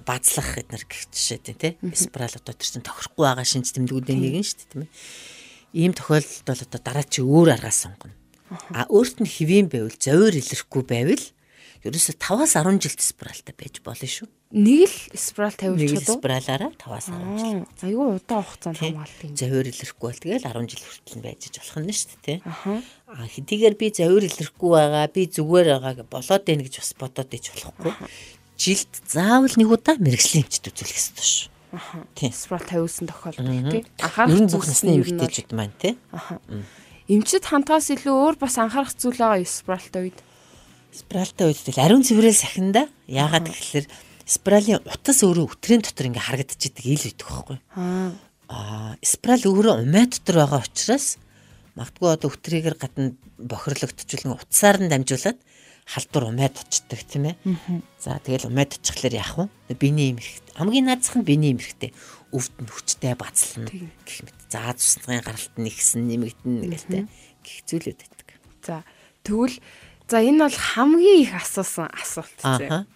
баазлах 0.06 0.62
эднэр 0.62 0.84
гэх 0.86 1.10
жишээ 1.12 1.40
тий 1.42 1.72
спираль 1.92 2.38
одоо 2.38 2.54
тэр 2.54 2.68
чин 2.68 2.86
тохирохгүй 2.86 3.24
байгаа 3.26 3.44
шинж 3.44 3.74
тэмдгүүдийн 3.74 4.20
нэг 4.22 4.34
нь 4.40 4.46
шүү 4.46 4.58
дээ 4.62 4.70
тийм 4.70 4.82
ээ. 4.86 4.92
Ийм 5.74 5.92
тохиолдолд 5.92 6.46
бол 6.46 6.62
одоо 6.62 6.80
дараа 6.80 7.04
чи 7.04 7.20
өөр 7.20 7.48
аргаас 7.58 7.84
сонгоно. 7.84 8.14
А 8.72 8.86
өөрт 8.88 9.20
нь 9.20 9.28
хэвэн 9.28 9.68
байвал 9.68 9.96
зовир 9.98 10.38
илэрхгүй 10.38 10.82
байвал 10.86 11.24
ерөөсө 11.88 12.16
5-аас 12.16 12.54
10 12.60 12.82
жилд 12.84 13.00
спиральтай 13.02 13.54
байж 13.56 13.80
болно 13.84 14.08
шүү 14.08 14.28
нэг 14.48 14.88
л 14.88 15.20
спираль 15.20 15.52
тавьчихад 15.52 16.08
уу? 16.08 16.16
Спиралаараа 16.24 16.72
5-аас 16.72 17.08
10 17.12 17.36
жил. 17.36 17.68
Айгүй 17.84 18.06
удаан 18.16 18.44
хугацаанд 18.48 18.80
хамгаалт 18.80 19.20
юм. 19.28 19.36
Завир 19.36 19.68
илэрхгүй 19.68 20.08
бол 20.08 20.22
тэгэл 20.24 20.48
10 20.48 20.70
жил 20.72 20.84
хүртэл 20.88 21.20
байж 21.20 21.42
болох 21.52 21.76
нь 21.84 21.92
шүү 21.92 22.16
дээ. 22.24 22.38
Аа 23.12 23.28
хэдийгээр 23.28 23.76
би 23.76 23.86
завир 23.92 24.24
илэрхгүй 24.24 24.70
байгаа, 24.72 25.04
би 25.12 25.22
зүгээр 25.28 25.68
байгаа 25.84 26.08
болоод 26.08 26.44
байна 26.48 26.64
гэж 26.64 26.74
бас 26.80 26.92
бодоод 26.96 27.36
иж 27.36 27.44
болохгүй. 27.52 27.92
Жилд 28.56 28.92
заавал 29.04 29.52
нэг 29.52 29.68
удаа 29.68 29.96
мэрэгжлийн 30.00 30.48
эмчт 30.48 30.64
үзүүлэх 30.64 30.96
ёстой 30.96 31.28
шүү. 31.28 31.48
Аха. 31.76 32.00
Тийм. 32.16 32.32
Спираль 32.32 32.64
тавиулсан 32.64 33.06
тохиолдолд 33.12 33.68
тий. 33.68 33.84
Анхаарах 34.00 34.48
бүх 34.48 34.64
насны 34.64 34.96
эмэгтэйчүүд 34.96 35.52
маань 35.52 35.76
тий. 35.76 36.00
Аха. 36.08 36.40
Эмчит 37.12 37.44
хандгаас 37.44 37.92
илүү 37.92 38.16
өөр 38.16 38.36
бас 38.40 38.56
анхаарах 38.56 38.96
зүйл 38.96 39.20
байгаа 39.20 39.44
спиральтай 39.44 40.08
үед. 40.08 40.18
Спиральтай 40.92 41.52
үед 41.52 41.60
л 41.68 41.80
ариун 41.80 42.04
цэврэл 42.04 42.34
сахинда 42.34 42.88
яагаад 43.06 43.48
гэвэл 43.52 43.88
спиралийн 44.28 44.80
утас 44.84 45.24
өөрөө 45.24 45.56
өтрийн 45.56 45.84
дотор 45.84 46.08
ингээ 46.08 46.24
харагдчихдаг 46.24 46.84
ил 46.84 47.04
үйдэх 47.04 47.28
байхгүй. 47.28 47.58
Аа 48.48 48.96
спираль 49.04 49.48
өөрөө 49.48 49.84
умаа 49.84 50.04
дотор 50.08 50.36
байгаа 50.44 50.64
учраас 50.64 51.16
магадгүй 51.76 52.08
одоо 52.12 52.28
өтрийгэр 52.32 52.76
гадна 52.76 53.12
бохирлогдчихвол 53.36 54.40
утсаар 54.40 54.80
нь 54.80 54.90
дамжуулаад 54.92 55.38
халдвар 55.88 56.24
умаад 56.28 56.54
очдөг 56.60 57.00
тийм 57.08 57.32
ээ. 57.32 57.36
За 57.96 58.20
тэгэл 58.20 58.52
умаад 58.52 58.76
очихлаар 58.76 59.14
яах 59.16 59.34
вэ? 59.40 59.48
Биний 59.80 60.12
имэрхт 60.12 60.44
хамгийн 60.56 60.88
наадсах 60.92 61.16
нь 61.20 61.28
биний 61.28 61.56
имэрхтэй 61.56 61.96
өвд 62.32 62.54
нь 62.60 62.68
хүчтэй 62.68 63.16
бацлана 63.16 63.72
гэх 63.72 64.18
мэт. 64.28 64.36
За 64.52 64.76
цусны 64.76 65.24
гаралт 65.24 65.54
нэгсэн 65.56 66.04
нэмэгдэн 66.04 66.68
гэлтэй 66.68 67.02
гих 67.40 67.58
зүйлүүд 67.64 68.00
байдаг. 68.04 68.28
За 68.60 68.76
тэгвэл 69.24 69.56
за 70.08 70.18
энэ 70.24 70.48
бол 70.48 70.56
хамгийн 70.56 71.22
их 71.22 71.32
асуусан 71.36 71.92
асуулт 71.92 72.38
зэ 72.40 72.88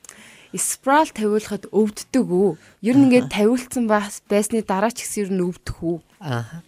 спрал 0.58 1.08
тавиулахад 1.08 1.64
өвддөг 1.72 2.28
үү? 2.28 2.50
Ер 2.84 2.96
нь 3.00 3.08
ингээд 3.08 3.32
тавиулсан 3.32 3.88
байсны 3.88 4.60
дараа 4.60 4.92
ч 4.92 5.04
гэсэн 5.04 5.20
ер 5.24 5.30
нь 5.32 5.44
өвдөх 5.48 5.76
үү? 5.80 5.98
Аа. 6.20 6.60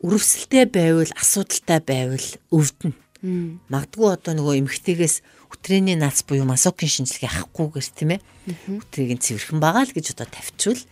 Үрвсэлтэй 0.00 0.64
байвал 0.64 1.12
асуудалтай 1.12 1.80
байвал 1.84 2.28
өвдөнө. 2.48 2.96
Магдгүй 3.22 4.08
одоо 4.14 4.32
нөгөө 4.38 4.62
эмгтээгээс 4.62 5.16
өтрээний 5.50 5.98
наац 5.98 6.22
буюу 6.22 6.46
масокын 6.46 6.86
шинжилгээ 6.86 7.50
авахгүйгээр 7.50 7.88
тийм 7.90 8.10
ээ. 8.14 8.20
Өтрийг 8.78 9.10
нь 9.18 9.24
цэвэрхэн 9.26 9.58
байгаа 9.58 9.90
л 9.90 9.96
гэж 9.96 10.14
одоо 10.14 10.28
тавьчвал 10.30 10.82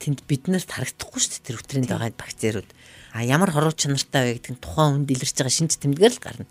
тэнд 0.00 0.24
биднэрт 0.24 0.70
харагдахгүй 0.70 1.20
шүү 1.20 1.32
дээ 1.34 1.44
тэр 1.44 1.60
өтрээнд 1.60 1.88
байгаа 1.92 2.12
бактериуд. 2.16 2.70
А 3.12 3.22
ямар 3.22 3.52
хоруу 3.52 3.76
чанартай 3.76 4.32
вэ 4.32 4.32
гэдэг 4.40 4.52
нь 4.56 4.62
тухайн 4.64 5.04
хүнд 5.04 5.12
илэрч 5.12 5.36
байгаа 5.38 5.54
шинж 5.54 5.72
тэмдгээр 5.76 6.14
л 6.18 6.24
гарна. 6.24 6.48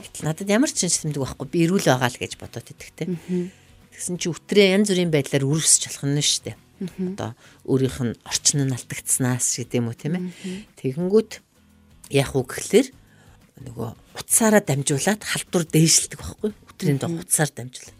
Гэтэл 0.00 0.26
надад 0.26 0.48
ямар 0.48 0.70
шинж 0.72 0.96
тэмдэг 1.04 1.22
байхгүй 1.22 1.46
би 1.52 1.58
эрүүл 1.68 1.86
байгаа 1.86 2.10
л 2.10 2.20
гэж 2.20 2.32
бодоод 2.40 2.72
идэх 2.72 2.90
тийм. 2.96 3.20
Тэгсэн 3.94 4.16
чи 4.16 4.26
өтрээ 4.32 4.74
янз 4.80 4.90
бүрийн 4.90 5.12
байдлаар 5.12 5.44
үрвсч 5.44 5.86
болох 5.86 6.04
нь 6.08 6.18
шүү 6.18 6.42
дээ. 6.50 6.56
Одоо 7.14 7.30
өөрийнх 7.68 7.98
нь 8.00 8.18
орчин 8.26 8.64
нь 8.64 8.74
алдагдсанаас 8.74 9.60
гэдэг 9.60 9.78
юм 9.78 9.92
уу 9.92 9.94
тийм 9.94 10.14
ээ. 10.18 10.24
Тэгэнгүүт 10.80 11.32
яах 12.10 12.32
вэ 12.34 12.42
гэхлээр 12.42 12.86
нөгөө 13.66 13.90
утсаараа 14.16 14.62
дамжуулаад 14.64 15.22
халдвар 15.24 15.64
дээшилдэг 15.68 16.18
байхгүй 16.20 16.50
өтрийн 16.70 16.98
доо 17.00 17.10
утсаар 17.20 17.50
дамжуулаад. 17.52 17.98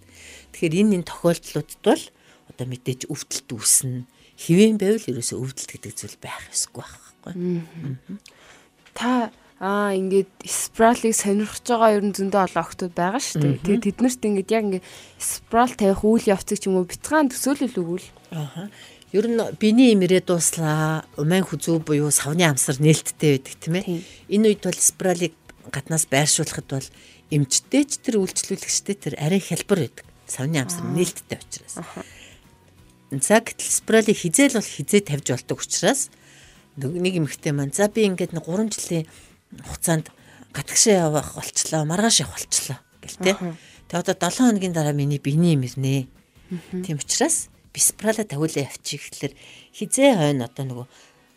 Тэгэхээр 0.57 0.79
энэ 0.81 0.95
энэ 1.01 1.09
тохиолдлуудд 1.09 1.81
бол 1.85 2.05
одоо 2.49 2.67
мэдээж 2.67 3.01
өвдөлт 3.13 3.49
үүснэ. 3.53 4.09
Хэвэн 4.41 4.77
байвал 4.81 5.11
ерөөсөө 5.11 5.39
өвдөлт 5.39 5.71
гэдэг 5.77 5.93
зүйл 5.95 6.17
байх 6.21 6.49
ёсгүй 6.49 6.81
байхгүй. 6.81 7.33
Та 8.97 9.31
аа 9.61 9.93
ингээд 9.93 10.33
спралыг 10.49 11.13
сонирхож 11.13 11.65
байгаа 11.69 11.97
ер 12.01 12.05
нь 12.09 12.17
зөндөө 12.17 12.41
олон 12.49 12.65
охтууд 12.65 12.95
байгаа 12.97 13.21
шүү 13.21 13.41
дээ. 13.45 13.61
Тэгээд 13.61 13.87
тэднэрт 13.93 14.23
ингээд 14.25 14.51
яг 14.57 14.65
ингээд 14.65 14.87
спрал 15.21 15.73
тавих 15.77 16.01
үйл 16.01 16.33
явцыг 16.33 16.57
ч 16.57 16.73
юм 16.73 16.81
уу 16.81 16.89
бяцхан 16.89 17.29
төсөөлөл 17.29 17.77
өгвөл. 17.77 18.09
Аа. 18.33 18.73
Ер 19.13 19.27
нь 19.29 19.37
биений 19.61 19.93
имрээ 19.93 20.25
дууслаа, 20.25 21.05
умайн 21.21 21.45
хүзүү 21.45 21.83
буюу 21.83 22.09
савны 22.15 22.47
амсар 22.47 22.81
нээлттэй 22.81 23.37
байдаг 23.37 23.55
тийм 23.59 23.75
ээ. 23.83 23.85
Энэ 24.33 24.55
үед 24.55 24.63
бол 24.65 24.79
спралыг 24.81 25.35
гаднаас 25.71 26.07
байршуулахад 26.11 26.67
бол 26.69 26.89
эмчтэй 27.31 27.87
ч 27.87 28.03
тэр 28.03 28.21
үйлчлүүлэгчтэй 28.21 28.97
тэр 28.99 29.15
арай 29.17 29.41
хялбар 29.41 29.87
байдаг. 29.87 30.07
Савны 30.27 30.59
амсар 30.61 30.85
нээлттэй 30.91 31.39
учраас. 31.39 31.79
За 33.11 33.43
гэтэл 33.43 33.71
спралыг 33.71 34.15
хизээл 34.15 34.59
бол 34.59 34.67
хизээ 34.67 35.03
тавьж 35.07 35.27
болдог 35.35 35.59
учраас 35.63 36.11
нэг 36.79 37.15
эмэгтэй 37.19 37.51
маань 37.55 37.75
за 37.75 37.91
би 37.91 38.07
ингээд 38.07 38.35
3 38.39 38.71
жилийн 38.71 39.07
хугацаанд 39.67 40.11
гатгшаа 40.55 41.11
явах 41.11 41.35
болчлоо, 41.35 41.83
маргааш 41.87 42.23
явах 42.23 42.39
болчлоо 42.39 42.79
гэл 43.03 43.19
тээ. 43.19 43.37
Тэгээ 43.91 44.03
одоо 44.03 44.15
7 44.15 44.47
хоногийн 44.47 44.75
дараа 44.75 44.95
миний 44.95 45.19
биений 45.19 45.59
имэрнэ. 45.59 46.07
Тийм 46.87 46.99
учраас 46.99 47.51
биспрала 47.75 48.23
тавиулаа 48.23 48.67
явчих 48.67 49.11
гэхэлэр 49.11 49.35
хизээ 49.75 50.11
хойно 50.19 50.47
одоо 50.47 50.65
нөгөө 50.67 50.87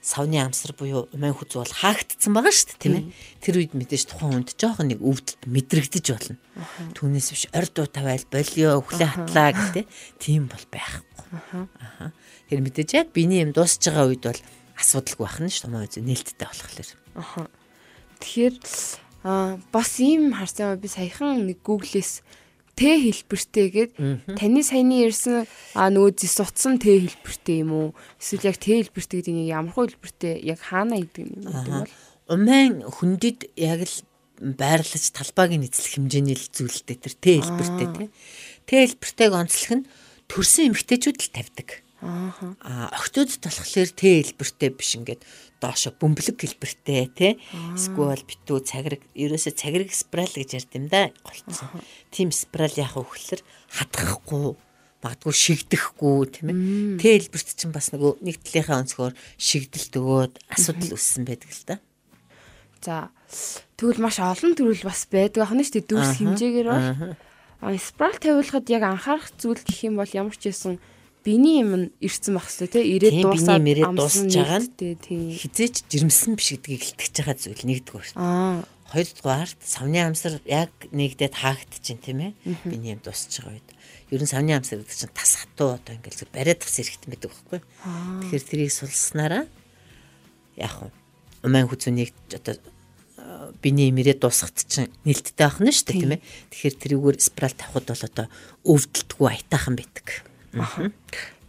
савны 0.04 0.38
амсар 0.44 0.76
буюу 0.76 1.08
умайн 1.16 1.32
хүз 1.32 1.56
бол 1.56 1.72
хаагдцсан 1.80 2.36
байгаа 2.36 2.52
шүү 2.52 2.76
дээ 2.76 2.84
тийм 2.84 2.96
ээ. 3.00 3.06
Тэр 3.40 3.56
үед 3.64 3.72
мэдээж 3.72 4.04
тухайн 4.12 4.44
хүнд 4.44 4.60
жоохон 4.60 4.92
нэг 4.92 5.00
өвдөлт 5.00 5.48
мэдрэгдэж 5.48 6.06
болно. 6.12 6.36
Түүнээс 6.92 7.30
биш 7.32 7.44
орд 7.56 7.76
уу 7.80 7.88
тавайл 7.88 8.28
болио 8.28 8.84
өглөө 8.84 9.08
хатлаа 9.08 9.56
гэдэг 9.56 9.88
тийм 10.20 10.52
бол 10.52 10.66
байхгүй. 10.68 11.28
Аа. 11.40 12.12
Тэр 12.52 12.60
мэдээж 12.68 12.90
яг 13.00 13.16
биений 13.16 13.48
юм 13.48 13.56
дуусж 13.56 13.80
байгаа 13.80 14.12
үед 14.12 14.28
бол 14.28 14.42
асуудалгүй 14.76 15.24
байх 15.24 15.40
нь 15.40 15.48
шүү 15.48 15.72
дээ. 15.72 15.72
Умайн 15.72 16.04
нээлттэй 16.04 16.48
болохоор. 16.52 16.90
Аа. 17.16 17.48
Тэгэхээр 18.20 18.56
бас 19.72 19.92
ийм 20.04 20.36
харсан 20.36 20.76
би 20.84 20.92
саяхан 20.92 21.48
нэг 21.48 21.64
Google-с 21.64 22.20
Т 22.74 22.82
хэлбэртэй 22.82 23.68
гээд 23.70 23.92
таны 24.34 24.62
саяны 24.66 25.06
ярьсан 25.06 25.46
а 25.78 25.94
нөгөө 25.94 26.18
зис 26.18 26.42
утсан 26.42 26.82
Т 26.82 26.90
хэлбэртэй 26.90 27.62
юм 27.62 27.72
уу? 27.74 27.88
Эсвэл 28.18 28.50
яг 28.50 28.58
Т 28.58 28.74
хэлбэртэй 28.74 29.22
гэдэг 29.22 29.34
нь 29.38 29.50
ямар 29.50 29.74
хөө 29.78 29.94
хэлбэртэй 29.94 30.42
яг 30.42 30.60
хаана 30.62 30.98
гэдэг 30.98 31.22
юм 31.22 31.34
бол 31.46 31.86
умайн 32.34 32.82
хүндэд 32.82 33.54
яг 33.60 33.86
л 33.86 33.98
байрлаж 34.42 35.04
талбайг 35.14 35.52
нь 35.54 35.68
эзлэх 35.70 36.02
хэмжээний 36.02 36.34
л 36.34 36.50
зүйлтэй 36.50 36.98
тэр 36.98 37.14
Т 37.14 37.26
хэлбэртэй 37.38 37.88
тий. 37.94 38.10
Т 38.66 38.70
хэлбэртэйг 38.74 39.32
онцлох 39.38 39.72
нь 39.78 39.88
төрсэн 40.26 40.74
эмэгтэйчүүд 40.74 41.18
л 41.22 41.30
тавьдаг. 41.30 41.70
Аа 42.04 42.92
охтууд 42.92 43.32
болохоор 43.40 43.92
Т 43.96 44.02
хэлбэртэй 44.04 44.70
биш 44.76 45.00
ингээд 45.00 45.24
доошо 45.64 45.96
бөмбөлөг 45.96 46.36
гэлбэртэй 46.36 47.08
тий 47.16 47.32
эсвэл 47.80 48.28
битүү 48.28 48.60
цаграг 48.68 49.02
ерөөсө 49.16 49.56
цаграг 49.56 49.88
спрал 49.96 50.28
гэж 50.28 50.60
ярьд 50.60 50.76
юм 50.76 50.92
да 50.92 51.16
голцсон. 51.24 51.72
Тим 52.12 52.36
спрал 52.36 52.76
яг 52.76 53.00
өгөхлөр 53.00 53.40
хатгахгүй 53.72 54.60
магадгүй 55.04 55.36
шигдэхгүй 55.36 56.20
тийм 56.32 56.48
ээ. 56.52 56.58
Тэ 57.00 57.08
хэлбэрт 57.24 57.56
чинь 57.56 57.76
бас 57.76 57.92
нөгөө 57.96 58.24
нэг 58.24 58.36
талынхаа 58.44 58.84
өнцгөр 58.84 59.14
шигдэлт 59.40 59.94
өгөөд 60.00 60.34
асуудал 60.52 60.96
үүссэн 60.96 61.24
байдаг 61.28 61.52
л 61.52 61.64
да. 61.68 61.76
За 62.84 62.96
тэгвэл 63.80 64.04
маш 64.04 64.20
олон 64.20 64.56
төрөл 64.56 64.84
бас 64.84 65.08
байдаг 65.08 65.44
ахна 65.44 65.64
шүү 65.64 65.80
дээ 65.80 65.88
дүүс 65.88 66.12
хэмжээгээр 66.20 66.68
бол. 66.68 67.16
Спрал 67.80 68.16
тавиулахад 68.20 68.68
яг 68.68 68.84
анхаарах 68.84 69.32
зүйл 69.40 69.64
гэх 69.64 69.88
юм 69.88 69.96
бол 70.00 70.12
ямар 70.12 70.36
ч 70.36 70.52
байсан 70.52 70.80
биений 71.24 71.64
юм 71.64 71.72
ирсэн 72.04 72.36
хэрэгтэй 72.36 72.68
тий 72.68 72.86
ирээд 73.00 73.24
дуусаад 73.24 73.64
ирээд 73.64 73.96
дуусж 73.96 74.28
байгаа 74.36 74.60
нь 74.60 75.34
хизээч 75.40 75.76
жирэмсэн 75.88 76.36
биш 76.36 76.50
гэдгийг 76.60 76.84
илтгэж 76.84 77.16
байгаа 77.24 77.36
зүйл 77.40 77.64
нэгдүгээр. 77.64 78.12
Аа 78.20 78.68
хоёрдугаарт 78.94 79.58
савны 79.66 80.06
амсар 80.06 80.38
яг 80.46 80.70
нэгдээд 80.94 81.34
хаагдчихин 81.34 81.98
тийм 81.98 82.20
ээ 82.22 82.32
биений 82.70 82.94
юм 82.94 83.02
дуусж 83.02 83.42
байгаа 83.42 83.58
үед. 83.58 83.70
Ер 84.14 84.22
нь 84.22 84.30
савны 84.30 84.54
амсар 84.54 84.86
гэдэг 84.86 84.94
чинь 84.94 85.18
тас 85.18 85.42
хатуу 85.42 85.82
одоо 85.82 85.98
ингээл 85.98 86.30
бариад 86.30 86.62
тас 86.62 86.78
хэрэгтэй 86.78 87.10
байдаг 87.10 87.34
байхгүй. 87.34 87.60
Тэгэхээр 88.22 88.46
тэрийг 88.46 88.70
сулснараа 88.70 89.44
яг 90.62 90.76
уу 90.78 90.94
умайн 91.42 91.66
хүзүүнийг 91.66 92.14
одоо 92.38 92.54
биений 93.66 93.90
имэрээ 93.90 94.22
дуусгад 94.22 94.62
чинь 94.62 94.94
нэлттэй 95.10 95.42
байх 95.42 95.58
нь 95.58 95.74
шүү 95.74 95.86
дээ 95.90 95.98
тийм 95.98 96.14
ээ. 96.14 96.26
Тэгэхээр 96.54 96.76
тэрүүгээр 96.78 97.18
спираль 97.18 97.58
тавихад 97.58 97.90
бол 97.90 98.06
одоо 98.06 98.28
өвдөлтгүй 98.62 99.28
аятайхан 99.34 99.74
байдаг. 99.74 100.08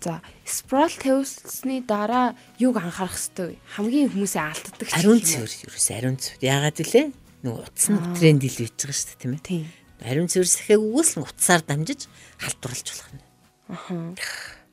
За, 0.05 0.21
спрал 0.45 0.93
тавьсны 0.93 1.81
дараа 1.85 2.37
юг 2.61 2.77
анхаарах 2.77 3.17
хэвтэй 3.17 3.57
хамгийн 3.77 4.13
хүмүүсээ 4.13 4.45
алддаг 4.45 4.89
ариун 4.93 5.21
цэвэр 5.25 5.53
ерөөс 5.65 5.89
ариун 5.97 6.19
цэвэр. 6.21 6.45
Яагаад 6.45 6.79
вэ? 6.85 7.03
Нөгөө 7.45 7.63
утас 7.65 7.89
нь 7.89 8.01
тренд 8.17 8.45
ил 8.45 8.59
байж 8.61 8.77
байгаа 8.77 8.97
шүү 8.97 9.09
дээ, 9.09 9.21
тийм 9.21 9.33
ээ. 9.33 9.45
Тийм. 9.45 9.65
Ариун 10.05 10.29
цэвэр 10.29 10.49
сэхэг 10.49 10.81
үгүйс 10.81 11.11
утсаар 11.21 11.63
дамжиж 11.65 12.09
халдварлаж 12.37 12.89
болох 12.93 13.11
нь. 13.17 13.25
Аа 13.73 14.64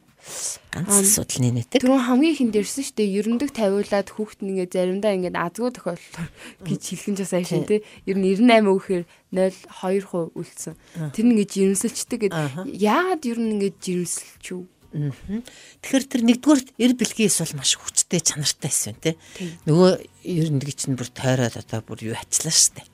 ганц 0.72 0.90
асуудал 0.92 1.42
нэнэдэг. 1.44 1.82
Түрүүн 1.82 2.06
хамгийн 2.08 2.34
ихэнд 2.36 2.56
ирсэн 2.60 2.84
шүү 2.86 2.96
дээ. 2.98 3.16
Ерөндөг 3.22 3.50
тавиулаад 3.52 4.08
хүүхэд 4.12 4.40
нь 4.44 4.52
ингээ 4.56 4.70
заримдаа 4.72 5.14
ингээ 5.16 5.34
азгүй 5.36 5.72
тохиолдол 5.76 6.30
гэж 6.68 6.82
хэлхэн 6.82 7.16
ч 7.16 7.20
бас 7.24 7.34
айшин 7.36 7.64
тий. 7.68 7.80
Ер 8.08 8.18
нь 8.20 8.26
98 8.28 8.72
өгөхээр 8.72 9.04
0.2% 9.32 10.36
үлдсэн. 10.36 10.76
Тэр 11.16 11.26
ингээ 11.28 11.48
жирэмсэлчдэг 11.52 12.20
гэд 12.28 12.34
яагаад 12.72 13.24
ер 13.28 13.40
нь 13.40 13.52
ингээ 13.60 13.72
жирэмсэлч 13.80 14.46
юу? 14.52 14.68
Тэгэхээр 14.92 16.06
тэр 16.08 16.22
нэгдүгээр 16.28 16.62
эр 16.84 16.94
бэлгээс 17.00 17.40
бол 17.40 17.64
маш 17.64 17.80
хүчтэй 17.80 18.20
чанартай 18.20 18.68
байсан 18.68 18.96
тий. 19.00 19.16
Нөгөө 19.64 20.04
ерөндөг 20.28 20.76
чинь 20.76 21.00
бүр 21.00 21.08
тойроод 21.16 21.56
одоо 21.56 21.80
бүр 21.80 22.12
юу 22.12 22.16
ачлаа 22.20 22.52
шүү 22.52 22.76
дээ 22.76 22.88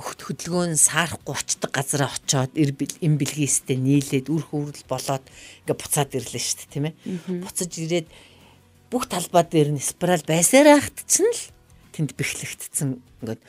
хөдөлгөөн 0.00 0.78
саарахгүй 0.78 1.34
очдог 1.36 1.70
газараа 1.74 2.10
очоод 2.12 2.56
эм 2.56 3.14
бэлгээстэй 3.20 3.76
нийлээд 3.76 4.32
үр 4.32 4.44
хөврөл 4.48 4.86
болоод 4.88 5.24
ингээ 5.66 5.76
буцаад 5.76 6.10
ирлээ 6.16 6.42
шүү 6.42 6.58
дээ 6.58 6.72
тийм 6.72 6.86
ээ. 6.88 6.94
Буцаж 7.44 7.72
ирээд 7.76 8.08
бүх 8.88 9.04
талбай 9.08 9.44
дээр 9.44 9.76
нь 9.76 9.82
спираль 9.82 10.24
байсаар 10.24 10.80
ахт 10.80 11.04
чинь 11.08 11.28
л 11.28 11.44
тэнд 11.92 12.16
бэхлэгдсэн 12.16 13.00
ингээд 13.24 13.42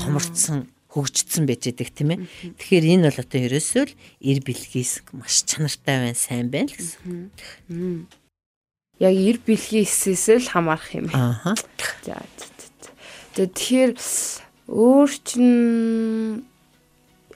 томорцсон 0.00 0.68
хөгжсөн 0.96 1.44
байж 1.44 1.68
байгаа 1.68 1.92
тийм 1.92 2.10
ээ. 2.16 2.20
Тэгэхээр 2.56 2.86
энэ 2.96 3.04
бол 3.12 3.20
одоо 3.20 3.40
ерөөсөө 3.44 3.84
л 3.84 3.94
эр 4.24 4.38
бэлгээс 4.40 4.92
маш 5.12 5.44
чанартай 5.44 5.96
байна, 6.00 6.16
сайн 6.16 6.48
байна 6.48 6.72
л 6.72 6.76
гэсэн. 6.80 8.08
Яг 8.96 9.12
эр 9.12 9.38
бэлгээсээс 9.44 10.24
л 10.40 10.48
хамаарах 10.48 10.92
юм. 10.96 11.12
Аа. 11.12 11.52
За. 12.00 12.24
Тэгэхээр 13.36 13.92
өөр 14.66 15.10
чин 15.22 16.42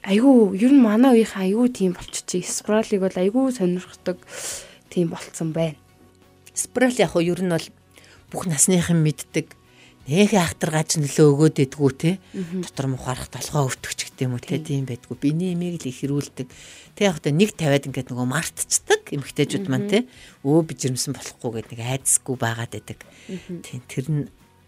айгүй 0.03 0.59
ер 0.59 0.73
нь 0.75 0.83
манай 0.83 1.15
үеийнхэн 1.15 1.47
айгүй 1.47 1.69
тийм 1.71 1.93
болчихжээ. 1.95 2.43
Спралыг 2.43 3.01
бол 3.01 3.17
айгүй 3.17 3.55
сонирхдаг 3.55 4.19
тийм 4.91 5.15
болцсон 5.15 5.55
байна. 5.55 5.79
Спрал 6.55 6.95
яг 6.99 7.15
уу 7.15 7.23
ер 7.23 7.39
нь 7.39 7.53
бол 7.53 7.67
бүх 8.33 8.51
насныхан 8.51 8.99
мэддэг. 8.99 9.55
Нэг 10.11 10.35
ахтар 10.35 10.75
гаж 10.75 10.99
нөлөө 10.99 11.27
өгөөд 11.31 11.57
идэггүй 11.71 11.93
те. 11.95 12.11
Дотор 12.35 12.91
мухаарах 12.91 13.31
толгоо 13.31 13.71
өвтгч 13.71 14.11
гэдэг 14.11 14.27
юм 14.27 14.35
уу 14.35 14.43
те. 14.43 14.59
Тийм 14.59 14.89
байдгүй. 14.89 15.15
Биений 15.15 15.55
имийг 15.55 15.79
л 15.79 15.87
их 15.87 16.03
хэрүүлдэг 16.03 16.49
те 16.99 17.03
яг 17.07 17.23
та 17.23 17.31
нэг 17.31 17.55
тавиад 17.55 17.87
ингээд 17.87 18.11
нөгөө 18.11 18.27
мартцдаг 18.27 19.07
эмгтээчүүд 19.07 19.71
маань 19.71 19.87
те. 19.87 19.99
Өө 20.43 20.67
би 20.67 20.75
жирэмсэн 20.75 21.15
болохгүй 21.15 21.63
гэдэг 21.63 21.79
нэг 21.79 21.91
айдсгүй 22.01 22.35
байгаад 22.35 22.75
байдаг. 22.75 22.99
Тийм 23.63 23.81
тэр 23.87 24.07
нь 24.11 24.23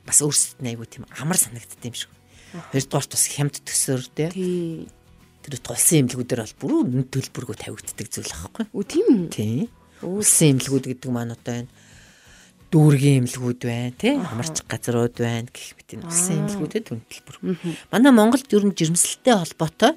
бас 0.07 0.23
өөрсдөд 0.23 0.63
нь 0.63 0.71
айгүй 0.71 0.87
тийм 0.87 1.05
амар 1.19 1.41
санагддаг 1.41 1.83
юм 1.83 1.97
шиг 1.97 2.13
Хоёрдугаарт 2.73 3.11
бас 3.17 3.25
хямд 3.33 3.57
төсөөр 3.65 4.03
дээ. 4.17 4.31
Тий. 4.33 4.89
Тэр 5.43 5.59
тулсан 5.59 6.07
имлгүүдээр 6.07 6.41
бол 6.45 6.57
бүр 6.61 6.73
нүд 6.87 7.09
төлбөргөө 7.11 7.57
тавигддаг 7.59 8.09
зүйл 8.13 8.33
аахгүй. 8.33 8.65
Үгүй 8.71 8.87
тийм 8.87 9.07
үү? 9.11 9.29
Тий. 9.33 9.57
Улсын 10.03 10.59
имлгүүд 10.59 10.87
гэдэг 10.93 11.11
маань 11.11 11.35
одоо 11.35 11.67
энэ 11.67 11.71
дүүргийн 12.73 13.29
имлгүүд 13.29 13.61
байна 13.69 13.93
тий 14.01 14.17
хамарч 14.17 14.65
газрууд 14.65 15.17
байна 15.21 15.49
гэх 15.53 15.77
мэт 15.77 15.93
энэ 15.93 16.09
улсын 16.09 16.41
имлгүүдэд 16.49 16.85
түн 16.89 17.01
төлбөр. 17.05 17.37
Манай 17.93 18.13
Монголд 18.17 18.49
ер 18.49 18.65
нь 18.65 18.73
жирэмслэлтэй 18.73 19.37
холбоотой 19.37 19.93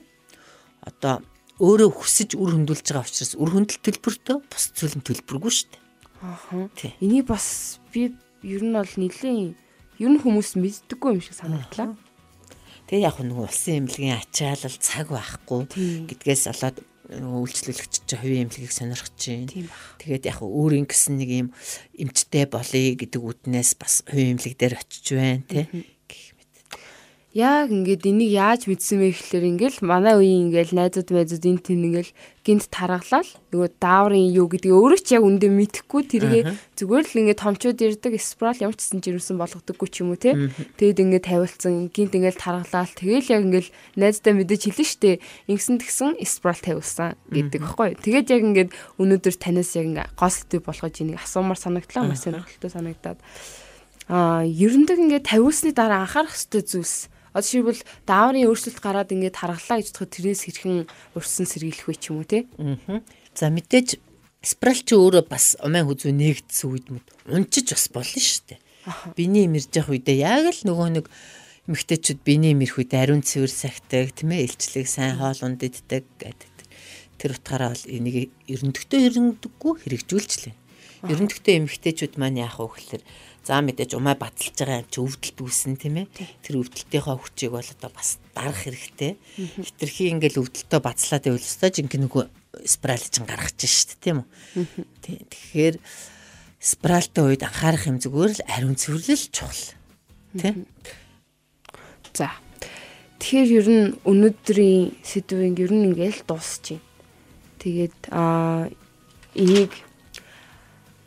одоо 0.83 1.23
өөрөө 1.63 1.89
хүсэж 1.95 2.35
үр 2.35 2.51
хөндлөж 2.51 2.83
байгаа 2.83 3.07
учраас 3.07 3.31
үр 3.39 3.49
хөндөл 3.55 3.79
төлбөртөө 3.79 4.37
бус 4.43 4.63
зүйл 4.75 4.95
нь 4.99 5.07
төлбөргүй 5.07 5.51
шүү 5.55 5.69
дээ. 5.71 5.81
Аа. 6.19 6.67
Энийг 6.99 7.31
бас 7.31 7.79
би 7.95 8.11
ер 8.43 8.61
нь 8.61 8.75
бол 8.75 8.93
нэлийн 8.99 9.55
ер 10.03 10.09
нь 10.11 10.19
хүмүүс 10.19 10.59
мэддэггүй 10.59 11.15
юм 11.15 11.23
шиг 11.23 11.39
санагдлаа. 11.39 11.95
Тэгээ 12.85 13.05
яг 13.05 13.17
нэг 13.21 13.37
улсын 13.37 13.85
эмнэлгийн 13.85 14.19
ачаалал 14.21 14.77
цаг 14.77 15.09
байхгүй. 15.09 15.61
Гэдгээс 16.05 16.43
болоод 16.49 16.77
үйлчлүүлэгч 17.09 17.93
чинь 18.05 18.19
хувийн 18.21 18.43
эмнэлгийг 18.49 18.73
сонирхож 18.73 19.13
байна. 19.17 19.69
Тэгээд 20.01 20.23
яг 20.25 20.39
өөрийн 20.41 20.89
гэсэн 20.89 21.17
нэг 21.21 21.29
юм 21.29 21.49
эмчтэй 21.97 22.45
болъё 22.49 22.97
гэдэг 22.97 23.21
үднээс 23.21 23.77
бас 23.77 24.01
хувийн 24.09 24.37
эмнэлэг 24.37 24.57
дээр 24.57 24.75
очиж 24.81 25.05
байна 25.13 25.45
тий 25.45 25.94
яг 27.35 27.67
ингээд 27.67 28.07
энийг 28.07 28.31
яаж 28.31 28.63
мэдсэн 28.63 28.95
бэ 28.95 29.11
гэхэлэр 29.11 29.45
ингээл 29.59 29.79
манай 29.83 30.15
үеийн 30.15 30.55
ингээл 30.55 30.71
найзууд 30.71 31.11
байзууд 31.11 31.43
энэ 31.43 31.67
тэн 31.67 31.83
ингээл 31.91 32.15
гинт 32.47 32.71
таргалал 32.71 33.27
нөгөө 33.51 33.69
дааврын 33.75 34.31
юу 34.31 34.47
гэдгийг 34.47 34.71
өөрөө 34.71 35.01
ч 35.03 35.19
яг 35.19 35.27
үндэ 35.27 35.51
мэдэхгүй 35.51 36.01
тэргээ 36.15 36.43
зүгээр 36.79 37.05
л 37.11 37.19
ингээд 37.19 37.43
томчууд 37.43 37.75
ирдэг 37.75 38.15
спрал 38.23 38.55
ямар 38.63 38.79
ч 38.79 38.87
гэсэн 38.87 39.03
жирэмсэн 39.03 39.35
болгодоггүй 39.35 39.89
ч 39.91 39.95
юм 39.99 40.15
уу 40.15 40.19
те. 40.23 40.31
Тэгэд 40.79 41.03
ингээд 41.03 41.27
тавилсан 41.27 41.91
гинт 41.91 42.15
ингээл 42.15 42.39
таргалал 42.39 42.95
тэгэл 42.95 43.27
яг 43.27 43.41
ингээл 43.43 43.69
найздаа 43.99 44.31
мэдэж 44.31 44.61
хэлнэ 44.71 44.87
штэ 44.87 45.11
ингэсэн 45.51 45.75
тэгсэн 45.83 46.09
спрал 46.23 46.61
тавилсан 46.63 47.19
гэдэг 47.35 47.59
баггүй 47.67 47.99
тэгээд 47.99 48.31
яг 48.31 48.41
ингээд 48.47 48.71
өнөөдөр 48.95 49.35
танаас 49.35 49.75
яг 49.75 49.91
ингээд 49.91 50.15
гол 50.15 50.31
сэдв 50.31 50.63
болгож 50.63 50.95
энийг 51.03 51.19
асуумар 51.19 51.59
санагдлаа 51.59 52.07
маш 52.07 52.23
сонирхолтой 52.23 52.71
санагдаад. 52.71 53.19
А 54.07 54.45
ерөндөг 54.45 55.03
ингээд 55.03 55.27
тавиулсны 55.27 55.75
дараа 55.75 56.05
анхаарах 56.05 56.31
хэрэгтэй 56.31 56.63
зүйлс 56.63 57.11
Одоо 57.35 57.43
жишээлбэл 57.43 57.83
дааврын 58.07 58.47
өөрчлөлт 58.47 58.79
гараад 58.79 59.11
ингээд 59.11 59.35
харгалаа 59.35 59.83
гэж 59.83 59.91
бодоход 59.91 60.11
тэрнээс 60.15 60.41
хэрхэн 60.47 60.87
урьдсан 61.19 61.45
сэргийлэх 61.51 61.87
вэ 61.91 61.95
ч 61.99 62.03
юм 62.15 62.23
уу 62.23 62.27
те. 62.31 62.47
Аа. 62.55 63.03
За 63.35 63.51
мэдээж 63.51 63.99
спираль 64.39 64.79
чи 64.87 64.95
өөрөө 64.95 65.27
бас 65.27 65.59
умаа 65.59 65.83
хүзүү 65.83 66.15
нээгдсэн 66.15 66.67
үед 66.71 66.87
мэд 66.95 67.05
унчиж 67.27 67.75
бас 67.75 67.91
болно 67.91 68.23
шүү 68.23 68.55
дээ. 68.55 68.59
Биний 69.19 69.51
мэрж 69.51 69.67
явах 69.75 69.99
үедээ 69.99 70.17
яг 70.23 70.47
л 70.47 70.63
нөгөө 70.63 70.89
нэг 70.95 71.05
эмэгтэйчүүд 71.67 72.19
биний 72.23 72.55
мэрх 72.55 72.79
үед 72.79 72.95
ариун 72.95 73.19
цэвэр 73.19 73.51
сахдаг 73.51 74.15
тийм 74.15 74.31
ээ 74.31 74.47
илчлэг 74.55 74.87
сайн 74.87 75.19
хоол 75.19 75.41
унд 75.43 75.59
иддэг 75.59 76.07
гэдэг. 76.15 76.55
Тэр 77.19 77.35
утгаараа 77.35 77.75
бол 77.75 77.85
энийг 77.91 78.31
ерөндөгтөө 78.47 78.99
ерөндөггүй 81.09 81.13
хэрэгжүүлжлээ. 81.13 81.13
Ерөнхийдөө 81.13 81.55
эмэгтэйчүүд 81.61 82.13
маань 82.17 82.41
яах 82.41 82.57
вэ 82.59 82.67
гэхээр 82.73 83.03
за 83.45 83.61
мэдээж 83.61 83.91
умаа 83.93 84.17
баталж 84.17 84.55
байгаа 84.57 84.81
юм 84.81 84.89
чи 84.89 84.99
өвдөлт 85.05 85.37
үүснэ 85.37 85.77
тийм 85.77 85.95
ээ. 86.01 86.07
Тэр 86.41 86.55
өвдөлтийнхөө 86.65 87.15
хүчийг 87.21 87.51
бол 87.53 87.69
одоо 87.69 87.91
бас 87.93 88.17
дарах 88.33 88.57
хэрэгтэй. 88.65 89.21
Хитрхи 89.37 90.09
ингээл 90.09 90.41
өвдөлтөө 90.41 90.81
бацлаад 90.81 91.23
байвал 91.29 91.45
өстой 91.45 91.69
жинхэнэ 91.69 92.09
нөгөө 92.09 92.23
спираль 92.65 93.05
чин 93.05 93.29
гаргаж 93.29 93.59
шít 93.61 94.01
тийм 94.01 94.25
үү. 94.25 94.65
Тэгэхээр 95.05 95.75
спиральтай 96.57 97.21
үед 97.21 97.45
анхаарах 97.45 97.85
юм 97.85 98.01
зүгээр 98.01 98.33
л 98.33 98.45
ариун 98.49 98.73
цэвэрлэл 98.73 99.29
чухал. 99.29 99.77
Тийм. 100.33 100.65
За. 102.17 102.33
Тэгэхээр 103.21 103.49
ер 103.61 103.67
нь 103.69 103.85
өнөөдрийн 104.09 104.97
сэдвийн 105.05 105.53
ер 105.61 105.69
нь 105.69 105.93
ингээл 105.93 106.25
дуусчих. 106.25 106.81
Тэгээд 107.61 108.09
аа 108.09 108.73
энийг 109.37 109.71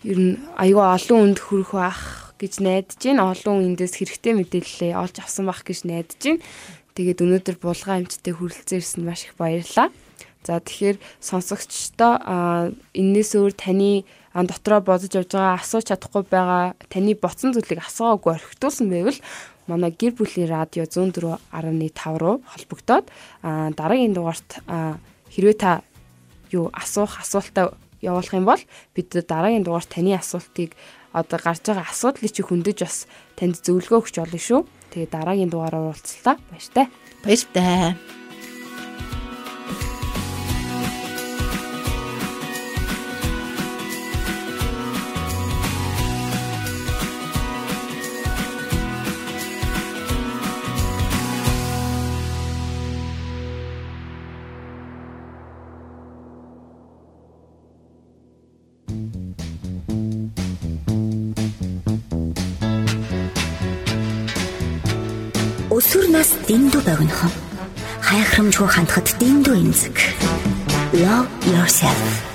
ер 0.05 0.19
нь 0.19 0.35
аюу 0.55 0.83
олон 0.85 1.35
үнд 1.35 1.39
хүрэх 1.43 1.73
бах 1.75 2.35
гэж 2.39 2.63
найдаж 2.63 3.01
байна. 3.03 3.35
Олон 3.35 3.67
эндээс 3.67 3.99
хэрэгтэй 3.99 4.35
мэдээлэлээ 4.39 4.95
олж 4.95 5.17
авсан 5.19 5.51
бах 5.51 5.67
гэж 5.67 5.89
найдаж 5.89 6.19
байна. 6.23 6.43
Тэгээд 6.95 7.23
өнөөдөр 7.23 7.57
булган 7.59 8.07
амттай 8.07 8.35
хүрэлцэн 8.35 8.79
ирсэн 8.79 9.03
маш 9.03 9.27
их 9.27 9.35
баярлалаа. 9.35 9.91
За 10.47 10.63
тэгэхээр 10.63 10.97
сонсогчдоо 11.19 12.13
энэс 12.95 13.31
өөр 13.35 13.53
таны 13.59 14.07
дотроо 14.35 14.81
бодож 14.81 15.11
явж 15.11 15.35
байгаа 15.35 15.59
асууж 15.59 15.91
чадахгүй 15.91 16.25
байгаа 16.31 16.79
таны 16.87 17.19
ботсон 17.19 17.51
зүйлийг 17.53 17.83
асуугаагүй 17.83 18.39
орхитуулсан 18.39 18.87
байвал 18.87 19.19
манай 19.67 19.91
гэр 19.91 20.15
бүлийн 20.15 20.49
радио 20.49 20.87
104.5 20.87 22.23
руу 22.23 22.41
холбогдоод 22.47 23.07
дараагийн 23.43 24.15
дугаарт 24.15 24.63
хэрвээ 25.35 25.57
та 25.59 25.83
юу 26.55 26.71
асуух 26.73 27.19
асуултаа 27.21 27.75
явуулах 28.03 28.35
юм 28.35 28.47
бол 28.47 28.63
бид 28.95 29.09
дараагийн 29.13 29.65
дугаар 29.67 29.87
таны 29.87 30.15
асуултыг 30.15 30.75
одоо 31.13 31.39
гарч 31.41 31.63
байгаа 31.67 31.89
асуудлыг 31.89 32.33
чи 32.33 32.43
хөндөж 32.43 32.79
бас 32.85 33.07
танд 33.37 33.59
зөвлөгөө 33.65 33.99
өгч 34.03 34.15
болно 34.21 34.39
шүү. 34.39 34.61
Тэгээ 34.93 35.11
дараагийн 35.13 35.51
дугаараар 35.51 35.91
уулзлаа. 35.91 36.37
Баяртай. 36.51 36.87
Баяртай. 37.25 37.97
Өсвөр 37.97 38.28
нас 66.18 66.33
дэндүү 66.48 66.81
богинохон. 66.83 67.31
Хайхрамжгүй 68.02 68.68
хандхад 68.74 69.14
дэндүү 69.22 69.54
эмзэг. 69.62 70.02
Love 70.98 71.31
yourself. 71.46 72.28